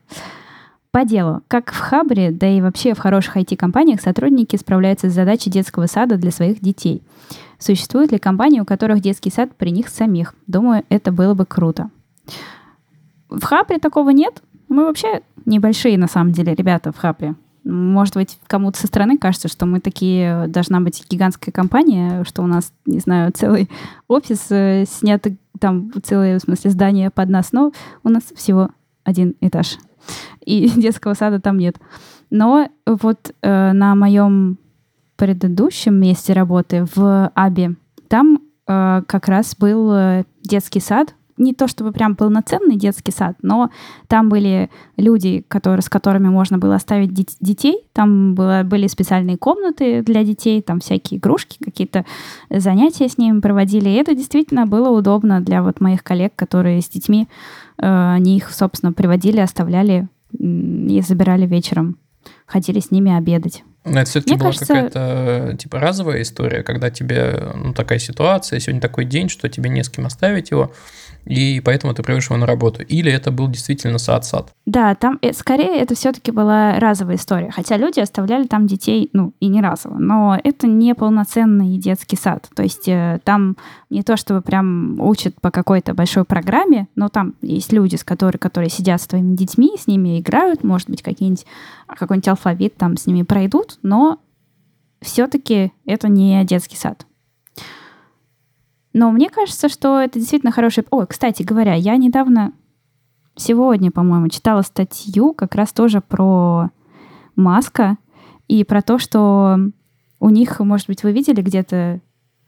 [0.97, 1.43] По делу.
[1.47, 6.17] Как в Хабре, да и вообще в хороших IT-компаниях сотрудники справляются с задачей детского сада
[6.17, 7.03] для своих детей.
[7.59, 10.33] Существуют ли компании, у которых детский сад при них самих?
[10.47, 11.91] Думаю, это было бы круто.
[13.29, 14.41] В Хабре такого нет.
[14.69, 17.35] Мы вообще небольшие, на самом деле, ребята в Хабре.
[17.63, 22.47] Может быть, кому-то со стороны кажется, что мы такие, должна быть гигантская компания, что у
[22.47, 23.69] нас, не знаю, целый
[24.07, 25.23] офис э, снят,
[25.59, 27.71] там целое, в смысле, здание под нас, но
[28.03, 28.69] у нас всего
[29.03, 29.77] один этаж.
[30.45, 31.77] И детского сада там нет.
[32.29, 34.57] Но вот э, на моем
[35.15, 37.75] предыдущем месте работы в АБИ,
[38.07, 41.13] там э, как раз был э, детский сад.
[41.37, 43.69] Не то чтобы прям полноценный детский сад, но
[44.07, 47.87] там были люди, которые, с которыми можно было оставить дет- детей.
[47.93, 52.05] Там было, были специальные комнаты для детей, там всякие игрушки, какие-то
[52.49, 53.87] занятия с ними проводили.
[53.87, 57.27] И это действительно было удобно для вот моих коллег, которые с детьми,
[57.77, 61.97] они их, собственно, приводили, оставляли и забирали вечером.
[62.45, 63.63] Ходили с ними обедать.
[63.89, 68.59] Но это все-таки Мне была кажется- какая-то типа разовая история, когда тебе ну, такая ситуация,
[68.59, 70.71] сегодня такой день, что тебе не с кем оставить его,
[71.25, 72.83] и поэтому ты приводишь его на работу.
[72.83, 74.53] Или это был действительно сад-сад.
[74.65, 77.51] Да, там э, скорее это все-таки была разовая история.
[77.51, 79.97] Хотя люди оставляли там детей, ну, и не разово.
[79.97, 82.47] Но это не полноценный детский сад.
[82.55, 83.57] То есть э, там
[83.89, 88.39] не то, чтобы прям учат по какой-то большой программе, но там есть люди, с которые,
[88.39, 91.45] которые сидят с твоими детьми, с ними играют, может быть, какие-нибудь,
[91.87, 94.19] какой-нибудь алфавит там с ними пройдут, но
[95.01, 97.05] все-таки это не детский сад.
[98.93, 100.85] Но мне кажется, что это действительно хороший...
[100.89, 102.53] Ой, кстати говоря, я недавно
[103.35, 106.71] сегодня, по-моему, читала статью как раз тоже про
[107.35, 107.97] Маска
[108.47, 109.57] и про то, что
[110.19, 112.01] у них, может быть, вы видели где-то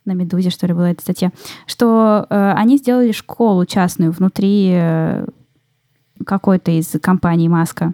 [0.05, 1.31] на Медузе, что ли, была эта статья,
[1.67, 5.27] что э, они сделали школу частную внутри э,
[6.25, 7.93] какой-то из компаний Маска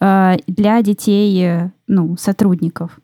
[0.00, 2.98] для детей, э, ну, сотрудников.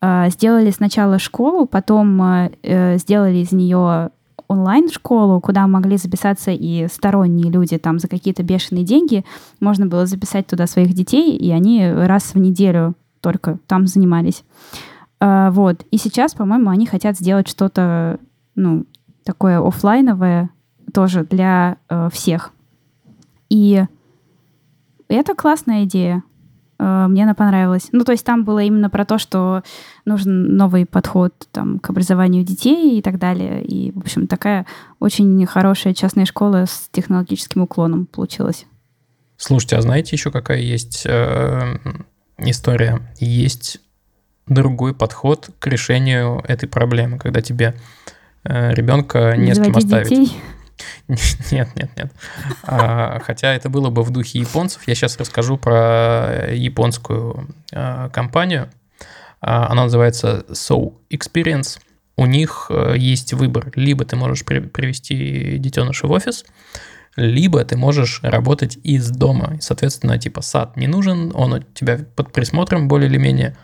[0.00, 4.10] Э, сделали сначала школу, потом э, э, сделали из нее
[4.48, 9.24] онлайн-школу, куда могли записаться и сторонние люди там за какие-то бешеные деньги.
[9.60, 14.42] Можно было записать туда своих детей, и они раз в неделю только там занимались.
[15.20, 15.84] Вот.
[15.90, 18.18] И сейчас, по-моему, они хотят сделать что-то,
[18.56, 18.86] ну,
[19.24, 20.50] такое оффлайновое
[20.92, 22.52] тоже для э, всех.
[23.50, 23.84] И
[25.08, 26.24] это классная идея.
[26.80, 27.88] Э, Мне она понравилась.
[27.92, 29.62] Ну, то есть там было именно про то, что
[30.06, 33.62] нужен новый подход там, к образованию детей и так далее.
[33.62, 34.66] И, в общем, такая
[34.98, 38.66] очень хорошая частная школа с технологическим уклоном получилась.
[39.36, 41.76] Слушайте, а знаете еще какая есть э,
[42.38, 43.00] история?
[43.18, 43.80] Есть
[44.46, 47.74] другой подход к решению этой проблемы, когда тебе
[48.44, 50.08] э, ребенка не с кем оставить.
[50.08, 50.32] детей.
[51.50, 52.12] Нет, нет, нет.
[52.62, 54.82] А, хотя это было бы в духе японцев.
[54.86, 58.70] Я сейчас расскажу про японскую а, компанию.
[59.40, 61.78] А, Она называется So Experience.
[62.16, 63.72] У них э, есть выбор.
[63.74, 66.44] Либо ты можешь при- привести детеныша в офис,
[67.16, 69.56] либо ты можешь работать из дома.
[69.60, 73.56] Соответственно, типа сад не нужен, он у тебя под присмотром более или менее.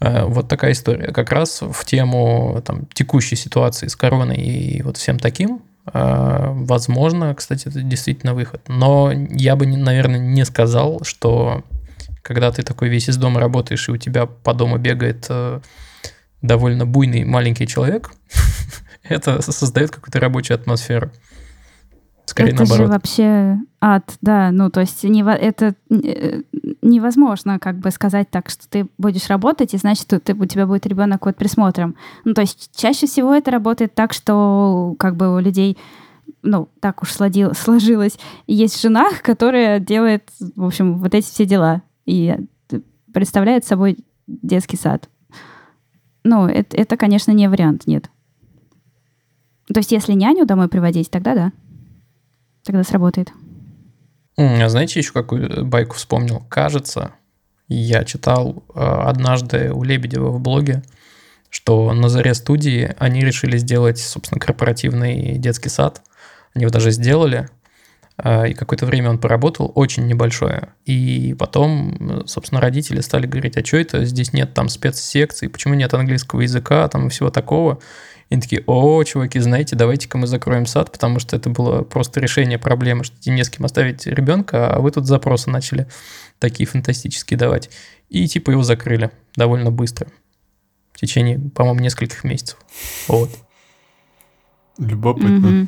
[0.00, 1.12] Э, Вот такая история.
[1.12, 7.68] Как раз в тему там, текущей ситуации с короной и вот всем таким, возможно, кстати,
[7.68, 8.62] это действительно выход.
[8.68, 11.64] Но я бы, наверное, не сказал, что
[12.22, 15.60] когда ты такой весь из дома работаешь, и у тебя по дому бегает э,
[16.42, 18.12] довольно буйный маленький человек,
[19.02, 21.10] это создает какую-то рабочую атмосферу.
[22.30, 22.92] Скорее это же наоборот.
[22.92, 24.50] вообще ад, да.
[24.52, 26.42] Ну, то есть нево- это э,
[26.82, 30.86] невозможно как бы сказать так, что ты будешь работать, и значит, ты, у тебя будет
[30.86, 31.96] ребенок под присмотром.
[32.24, 35.76] Ну, то есть чаще всего это работает так, что как бы у людей
[36.42, 38.18] ну, так уж сладил- сложилось.
[38.46, 41.82] Есть жена, которая делает, в общем, вот эти все дела.
[42.06, 42.36] И
[43.12, 45.08] представляет собой детский сад.
[46.22, 48.08] Ну, это, это, конечно, не вариант, нет.
[49.72, 51.52] То есть, если няню домой приводить, тогда да.
[52.64, 53.32] Тогда сработает.
[54.36, 56.40] А Знаете, еще какую байку вспомнил?
[56.48, 57.12] Кажется,
[57.68, 60.82] я читал э, однажды у Лебедева в блоге,
[61.50, 66.02] что на заре студии они решили сделать, собственно, корпоративный детский сад.
[66.54, 67.48] Они его даже сделали,
[68.18, 70.70] э, и какое-то время он поработал, очень небольшое.
[70.84, 75.74] И потом, э, собственно, родители стали говорить, а что это, здесь нет там спецсекций, почему
[75.74, 77.78] нет английского языка, там и всего такого.
[78.30, 82.20] И они такие, о, чуваки, знаете, давайте-ка мы закроем сад, потому что это было просто
[82.20, 85.88] решение проблемы, что тебе не с кем оставить ребенка, а вы тут запросы начали
[86.38, 87.70] такие фантастические давать.
[88.08, 90.06] И типа его закрыли довольно быстро.
[90.92, 92.58] В течение, по-моему, нескольких месяцев.
[93.08, 93.30] Вот.
[94.78, 95.66] Любопытно.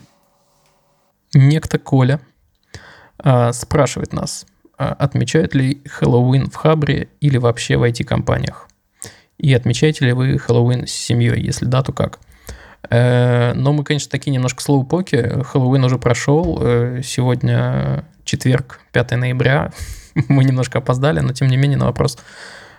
[1.35, 2.21] Некто Коля
[3.19, 4.47] а, спрашивает нас,
[4.79, 8.69] а, отмечают ли Хэллоуин в Хабре или вообще в IT-компаниях?
[9.39, 11.43] И отмечаете ли вы Хэллоуин с семьей?
[11.43, 12.21] Если да, то как?
[12.91, 15.43] Э, Но мы, конечно, такие немножко слоупоки.
[15.45, 16.59] Хэллоуин уже прошел.
[16.61, 19.73] Э, Сегодня четверг, 5 ноября.
[20.29, 22.19] Мы немножко опоздали, но тем не менее на вопрос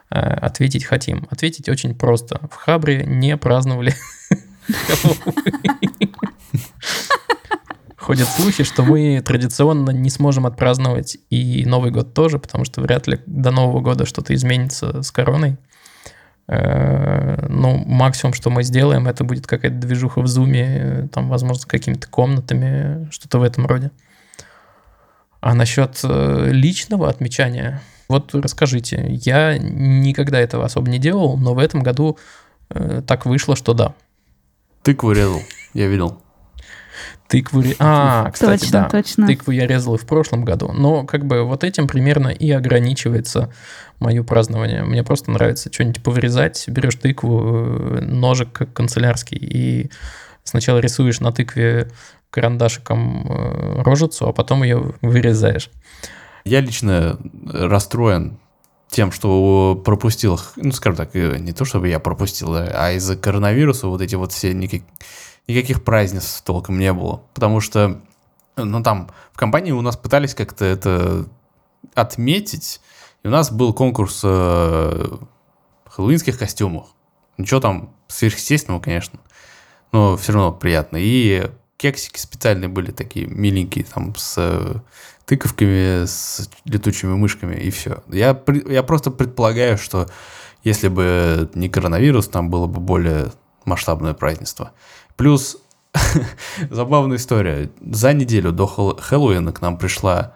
[0.09, 1.27] э, ответить хотим.
[1.29, 2.39] Ответить очень просто.
[2.51, 3.93] В Хабре не праздновали.
[7.97, 13.07] Ходят слухи, что мы традиционно не сможем отпраздновать и Новый год тоже, потому что вряд
[13.07, 15.55] ли до Нового года что-то изменится с короной.
[16.47, 21.61] Э, Ну, максимум, что мы сделаем, это будет какая-то движуха в зуме, э, там, возможно,
[21.61, 23.91] с какими-то комнатами, что-то в этом роде.
[25.39, 29.05] А насчет э, личного отмечания, вот расскажите.
[29.09, 32.17] Я никогда этого особо не делал, но в этом году
[33.07, 33.93] так вышло, что да.
[34.81, 35.41] Тыкву резал,
[35.73, 36.22] я видел.
[37.27, 37.63] Тыкву...
[37.79, 38.89] А, кстати, точно, да.
[38.89, 39.27] точно.
[39.27, 40.71] Тыкву я резал и в прошлом году.
[40.71, 43.51] Но как бы вот этим примерно и ограничивается
[43.99, 44.83] мое празднование.
[44.83, 46.65] Мне просто нравится что-нибудь повырезать.
[46.67, 49.89] Берешь тыкву, э, ножик как канцелярский, и
[50.43, 51.89] сначала рисуешь на тыкве
[52.29, 55.69] карандашиком э, рожицу, а потом ее вырезаешь.
[56.45, 58.37] Я лично расстроен
[58.89, 63.87] тем, что пропустил, ну, скажем так, э, не то чтобы я пропустил, а из-за коронавируса
[63.87, 64.81] вот эти вот все никак-
[65.47, 67.23] никаких празднеств толком не было.
[67.33, 68.01] Потому что,
[68.55, 71.25] ну, там, в компании у нас пытались как-то это
[71.93, 72.81] отметить,
[73.23, 75.07] и у нас был конкурс э,
[75.85, 76.87] хэллоуинских костюмов.
[77.37, 79.19] Ничего там сверхъестественного, конечно,
[79.91, 80.97] но все равно приятно.
[80.99, 84.75] И кексики специальные были такие миленькие, там, с э,
[85.25, 88.03] тыковками, с летучими мышками, и все.
[88.07, 90.07] Я, я просто предполагаю, что
[90.63, 93.31] если бы не коронавирус, там было бы более
[93.65, 94.71] масштабное празднество.
[95.15, 95.57] Плюс
[96.69, 97.69] забавная история.
[97.81, 100.35] За неделю до Хэлл- Хэллоуина к нам пришла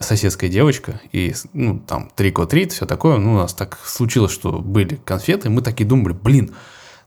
[0.00, 3.18] соседская девочка, и, ну, там, трик-о-трит, все такое.
[3.18, 6.54] Ну, у нас так случилось, что были конфеты, мы такие думали, блин,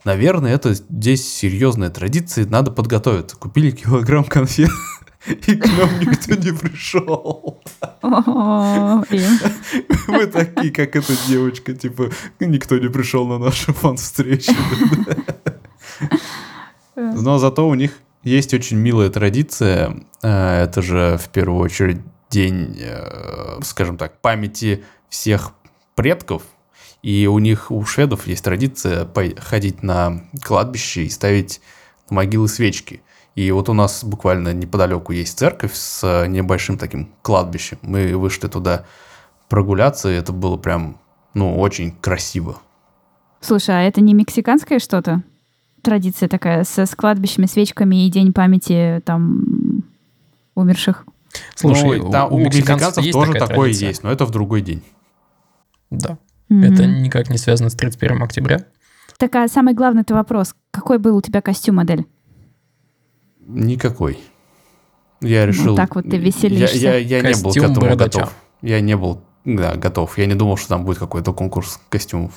[0.03, 3.37] наверное, это здесь серьезная традиция, надо подготовиться.
[3.37, 4.71] Купили килограмм конфет,
[5.27, 7.61] и к нам никто не пришел.
[10.07, 12.09] Мы такие, как эта девочка, типа,
[12.39, 14.51] никто не пришел на нашу фан-встречу.
[16.95, 20.03] Но зато у них есть очень милая традиция.
[20.21, 25.51] Э, Это же в первую очередь день, э, скажем так, памяти всех
[25.95, 26.43] предков.
[27.01, 29.07] И у них, у шведов есть традиция
[29.39, 31.61] ходить на кладбище и ставить
[32.09, 33.01] на могилы свечки.
[33.35, 37.79] И вот у нас буквально неподалеку есть церковь с небольшим таким кладбищем.
[37.81, 38.85] Мы вышли туда
[39.49, 40.99] прогуляться, и это было прям,
[41.33, 42.59] ну, очень красиво.
[43.39, 45.23] Слушай, а это не мексиканское что-то?
[45.81, 49.83] Традиция такая со с кладбищами, свечками и день памяти там
[50.55, 51.05] умерших.
[51.55, 53.87] Слушай, Ну, там у, у мексиканцев есть тоже такое традиция.
[53.89, 54.83] есть, но это в другой день.
[55.89, 56.17] Да.
[56.49, 57.03] Это Мгм.
[57.03, 58.65] никак не связано с 31 октября.
[59.17, 60.53] Так, а самый главный ты вопрос.
[60.71, 62.05] Какой был у тебя костюм, модель?
[63.47, 64.19] Никакой.
[65.21, 65.75] Я решил...
[65.75, 66.75] так вот ты веселишься.
[66.77, 68.19] Я, я, я не был к этому бородача.
[68.19, 68.33] готов.
[68.61, 70.17] Я не был, да, готов.
[70.17, 72.33] Я не думал, что там будет какой-то конкурс костюмов.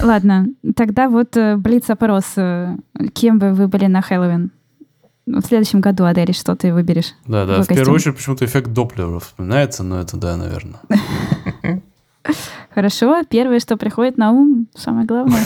[0.00, 2.24] Ладно, тогда вот э, блиц-опрос.
[2.36, 2.76] э,
[3.12, 4.50] Кем бы вы были на Хэллоуин?
[5.26, 7.14] В следующем году, Адель, что ты выберешь?
[7.26, 7.62] Да, да.
[7.62, 7.94] В первую костюм?
[7.94, 10.80] очередь почему-то эффект Доплера вспоминается, но это да, наверное.
[12.74, 15.44] Хорошо, первое, что приходит на ум, самое главное.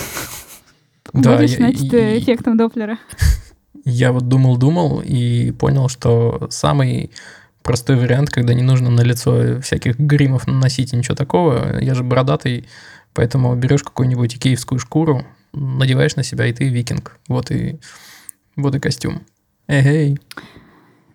[1.12, 2.98] Будешь, значит, э, эффектом Доплера.
[3.84, 7.10] Я вот думал-думал и понял, что самый
[7.62, 12.02] простой вариант, когда не нужно на лицо всяких гримов наносить и ничего такого, я же
[12.02, 12.66] бородатый,
[13.16, 17.18] поэтому берешь какую-нибудь икеевскую шкуру, надеваешь на себя, и ты викинг.
[17.28, 17.80] Вот и,
[18.56, 19.22] вот и костюм.
[19.66, 20.18] Эгей.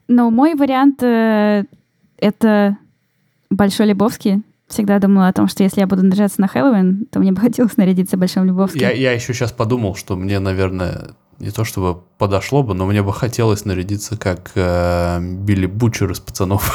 [0.08, 1.64] Но мой вариант э,
[2.18, 2.78] это
[3.50, 4.42] Большой Лебовский.
[4.68, 7.78] Всегда думала о том, что если я буду наряжаться на Хэллоуин, то мне бы хотелось
[7.78, 8.82] нарядиться Большим Лебовским.
[8.82, 13.04] Я, я еще сейчас подумал, что мне, наверное, не то чтобы подошло бы, но мне
[13.04, 16.72] бы хотелось нарядиться как э, Билли Бучер из пацанов.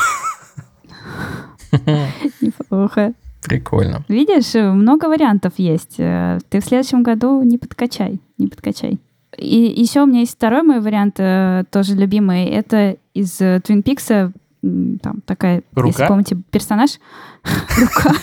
[2.41, 3.13] Неплохо.
[3.47, 4.05] Прикольно.
[4.09, 5.97] Видишь, много вариантов есть.
[5.99, 8.99] Э, Ты в следующем году не подкачай, не подкачай.
[9.39, 12.45] И еще у меня есть второй мой вариант, э, тоже любимый.
[12.47, 14.33] Это из э, Твин Пикса.
[14.63, 15.89] м, Там такая, Рука?
[15.89, 16.99] если помните, персонаж.
[17.79, 18.15] Рука.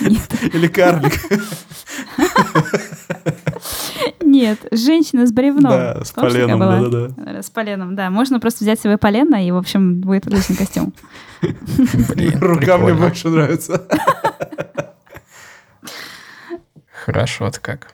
[0.00, 1.12] Или карлик.
[4.20, 5.72] нет, женщина с бревном.
[5.72, 7.42] Да, с Помнишь, поленом, да-да-да.
[7.42, 8.10] С поленом, да.
[8.10, 10.92] Можно просто взять свое полено, и, в общем, будет отличный костюм.
[11.40, 13.86] Блин, Рука мне больше нравится.
[17.04, 17.92] Хорошо-то как.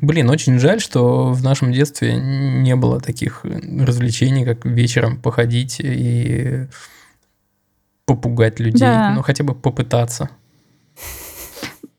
[0.00, 6.66] Блин, очень жаль, что в нашем детстве не было таких развлечений, как вечером походить и
[8.04, 8.80] попугать людей.
[8.80, 9.12] Да.
[9.14, 10.30] Ну, хотя бы попытаться.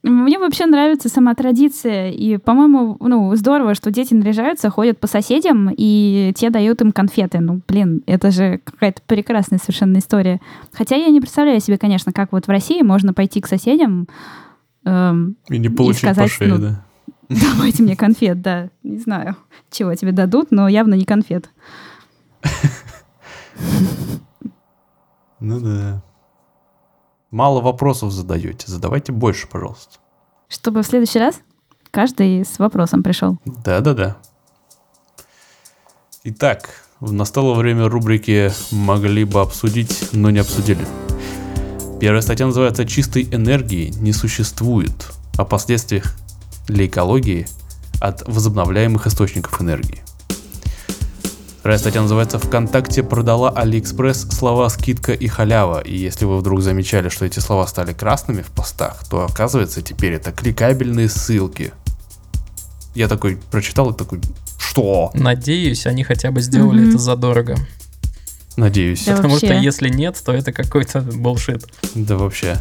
[0.09, 5.69] Мне вообще нравится сама традиция, и, по-моему, ну, здорово, что дети наряжаются, ходят по соседям,
[5.75, 7.39] и те дают им конфеты.
[7.39, 10.39] Ну, блин, это же какая-то прекрасная совершенно история.
[10.71, 14.07] Хотя я не представляю себе, конечно, как вот в России можно пойти к соседям,
[14.85, 16.85] эм, И не получить по сказать, шее, ну, да.
[17.29, 19.35] давайте мне конфет, да, не знаю,
[19.69, 21.49] чего тебе дадут, но явно не конфет.
[25.39, 26.01] Ну да.
[27.31, 28.65] Мало вопросов задаете.
[28.67, 29.99] Задавайте больше, пожалуйста.
[30.47, 31.41] Чтобы в следующий раз
[31.91, 33.37] каждый с вопросом пришел.
[33.45, 34.15] Да-да-да.
[36.23, 36.69] Итак,
[37.01, 40.85] настало время рубрики «Могли бы обсудить, но не обсудили».
[41.99, 45.11] Первая статья называется «Чистой энергии не существует.
[45.37, 46.15] О последствиях
[46.67, 47.47] для экологии
[47.99, 50.06] от возобновляемых источников энергии».
[51.59, 55.81] Вторая статья называется «ВКонтакте продала Алиэкспресс слова «скидка» и «халява».
[55.81, 60.13] И если вы вдруг замечали, что эти слова стали красными в постах, то оказывается теперь
[60.13, 61.73] это кликабельные ссылки.
[62.95, 64.21] Я такой прочитал и такой,
[64.57, 65.11] что?
[65.13, 66.89] Надеюсь, они хотя бы сделали Мгм.
[66.89, 67.57] это задорого.
[68.55, 69.03] Надеюсь.
[69.05, 69.15] Да.
[69.17, 69.63] Потому что вообще.
[69.63, 71.67] если нет, то это какой-то булшит.
[71.95, 72.57] Да вообще.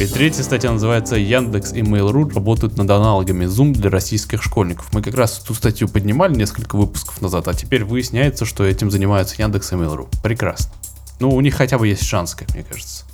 [0.00, 4.92] И третья статья называется «Яндекс и Mail.ru работают над аналогами Zoom для российских школьников».
[4.92, 9.34] Мы как раз эту статью поднимали несколько выпусков назад, а теперь выясняется, что этим занимаются
[9.42, 10.08] Яндекс и Mail.ru.
[10.22, 10.72] Прекрасно.
[11.18, 13.04] Ну, у них хотя бы есть шанс, как мне кажется.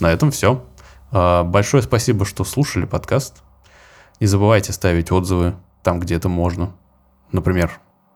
[0.00, 0.62] На этом все.
[1.10, 3.36] Большое спасибо, что слушали подкаст.
[4.20, 6.74] Не забывайте ставить отзывы там, где это можно.
[7.32, 7.70] Например,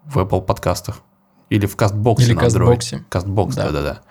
[0.05, 1.01] в Apple подкастах.
[1.49, 2.45] Или в Кастбоксе Или на Android.
[2.45, 3.05] Кастбоксе.
[3.09, 3.71] Кастбокс, Да.
[3.71, 4.03] да-да-да.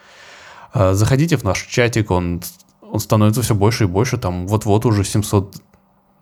[0.74, 2.42] А, Заходите в наш чатик, он,
[2.82, 4.18] он становится все больше и больше.
[4.18, 5.56] Там вот-вот уже 700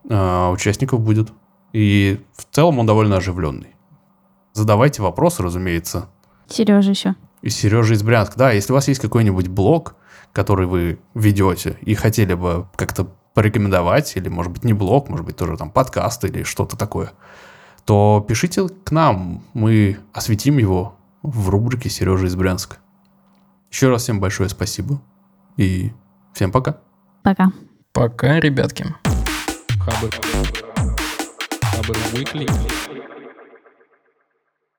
[0.10, 1.32] а, участников будет.
[1.74, 3.76] И в целом он довольно оживленный.
[4.54, 6.08] Задавайте вопросы, разумеется.
[6.48, 7.16] Сережа еще.
[7.42, 8.38] И Сережа из Брянска.
[8.38, 9.96] Да, если у вас есть какой-нибудь блог,
[10.32, 15.36] который вы ведете и хотели бы как-то порекомендовать, или, может быть, не блог, может быть,
[15.36, 17.12] тоже там подкаст или что-то такое,
[17.84, 19.44] то пишите к нам.
[19.54, 22.78] Мы осветим его в рубрике Сережа из Брянска.
[23.76, 25.02] Еще раз всем большое спасибо.
[25.58, 25.92] И
[26.34, 26.78] всем пока.
[27.24, 27.52] Пока.
[27.92, 28.86] Пока, ребятки.
[29.82, 30.10] Хабр.
[31.62, 32.50] Хабр Weekly.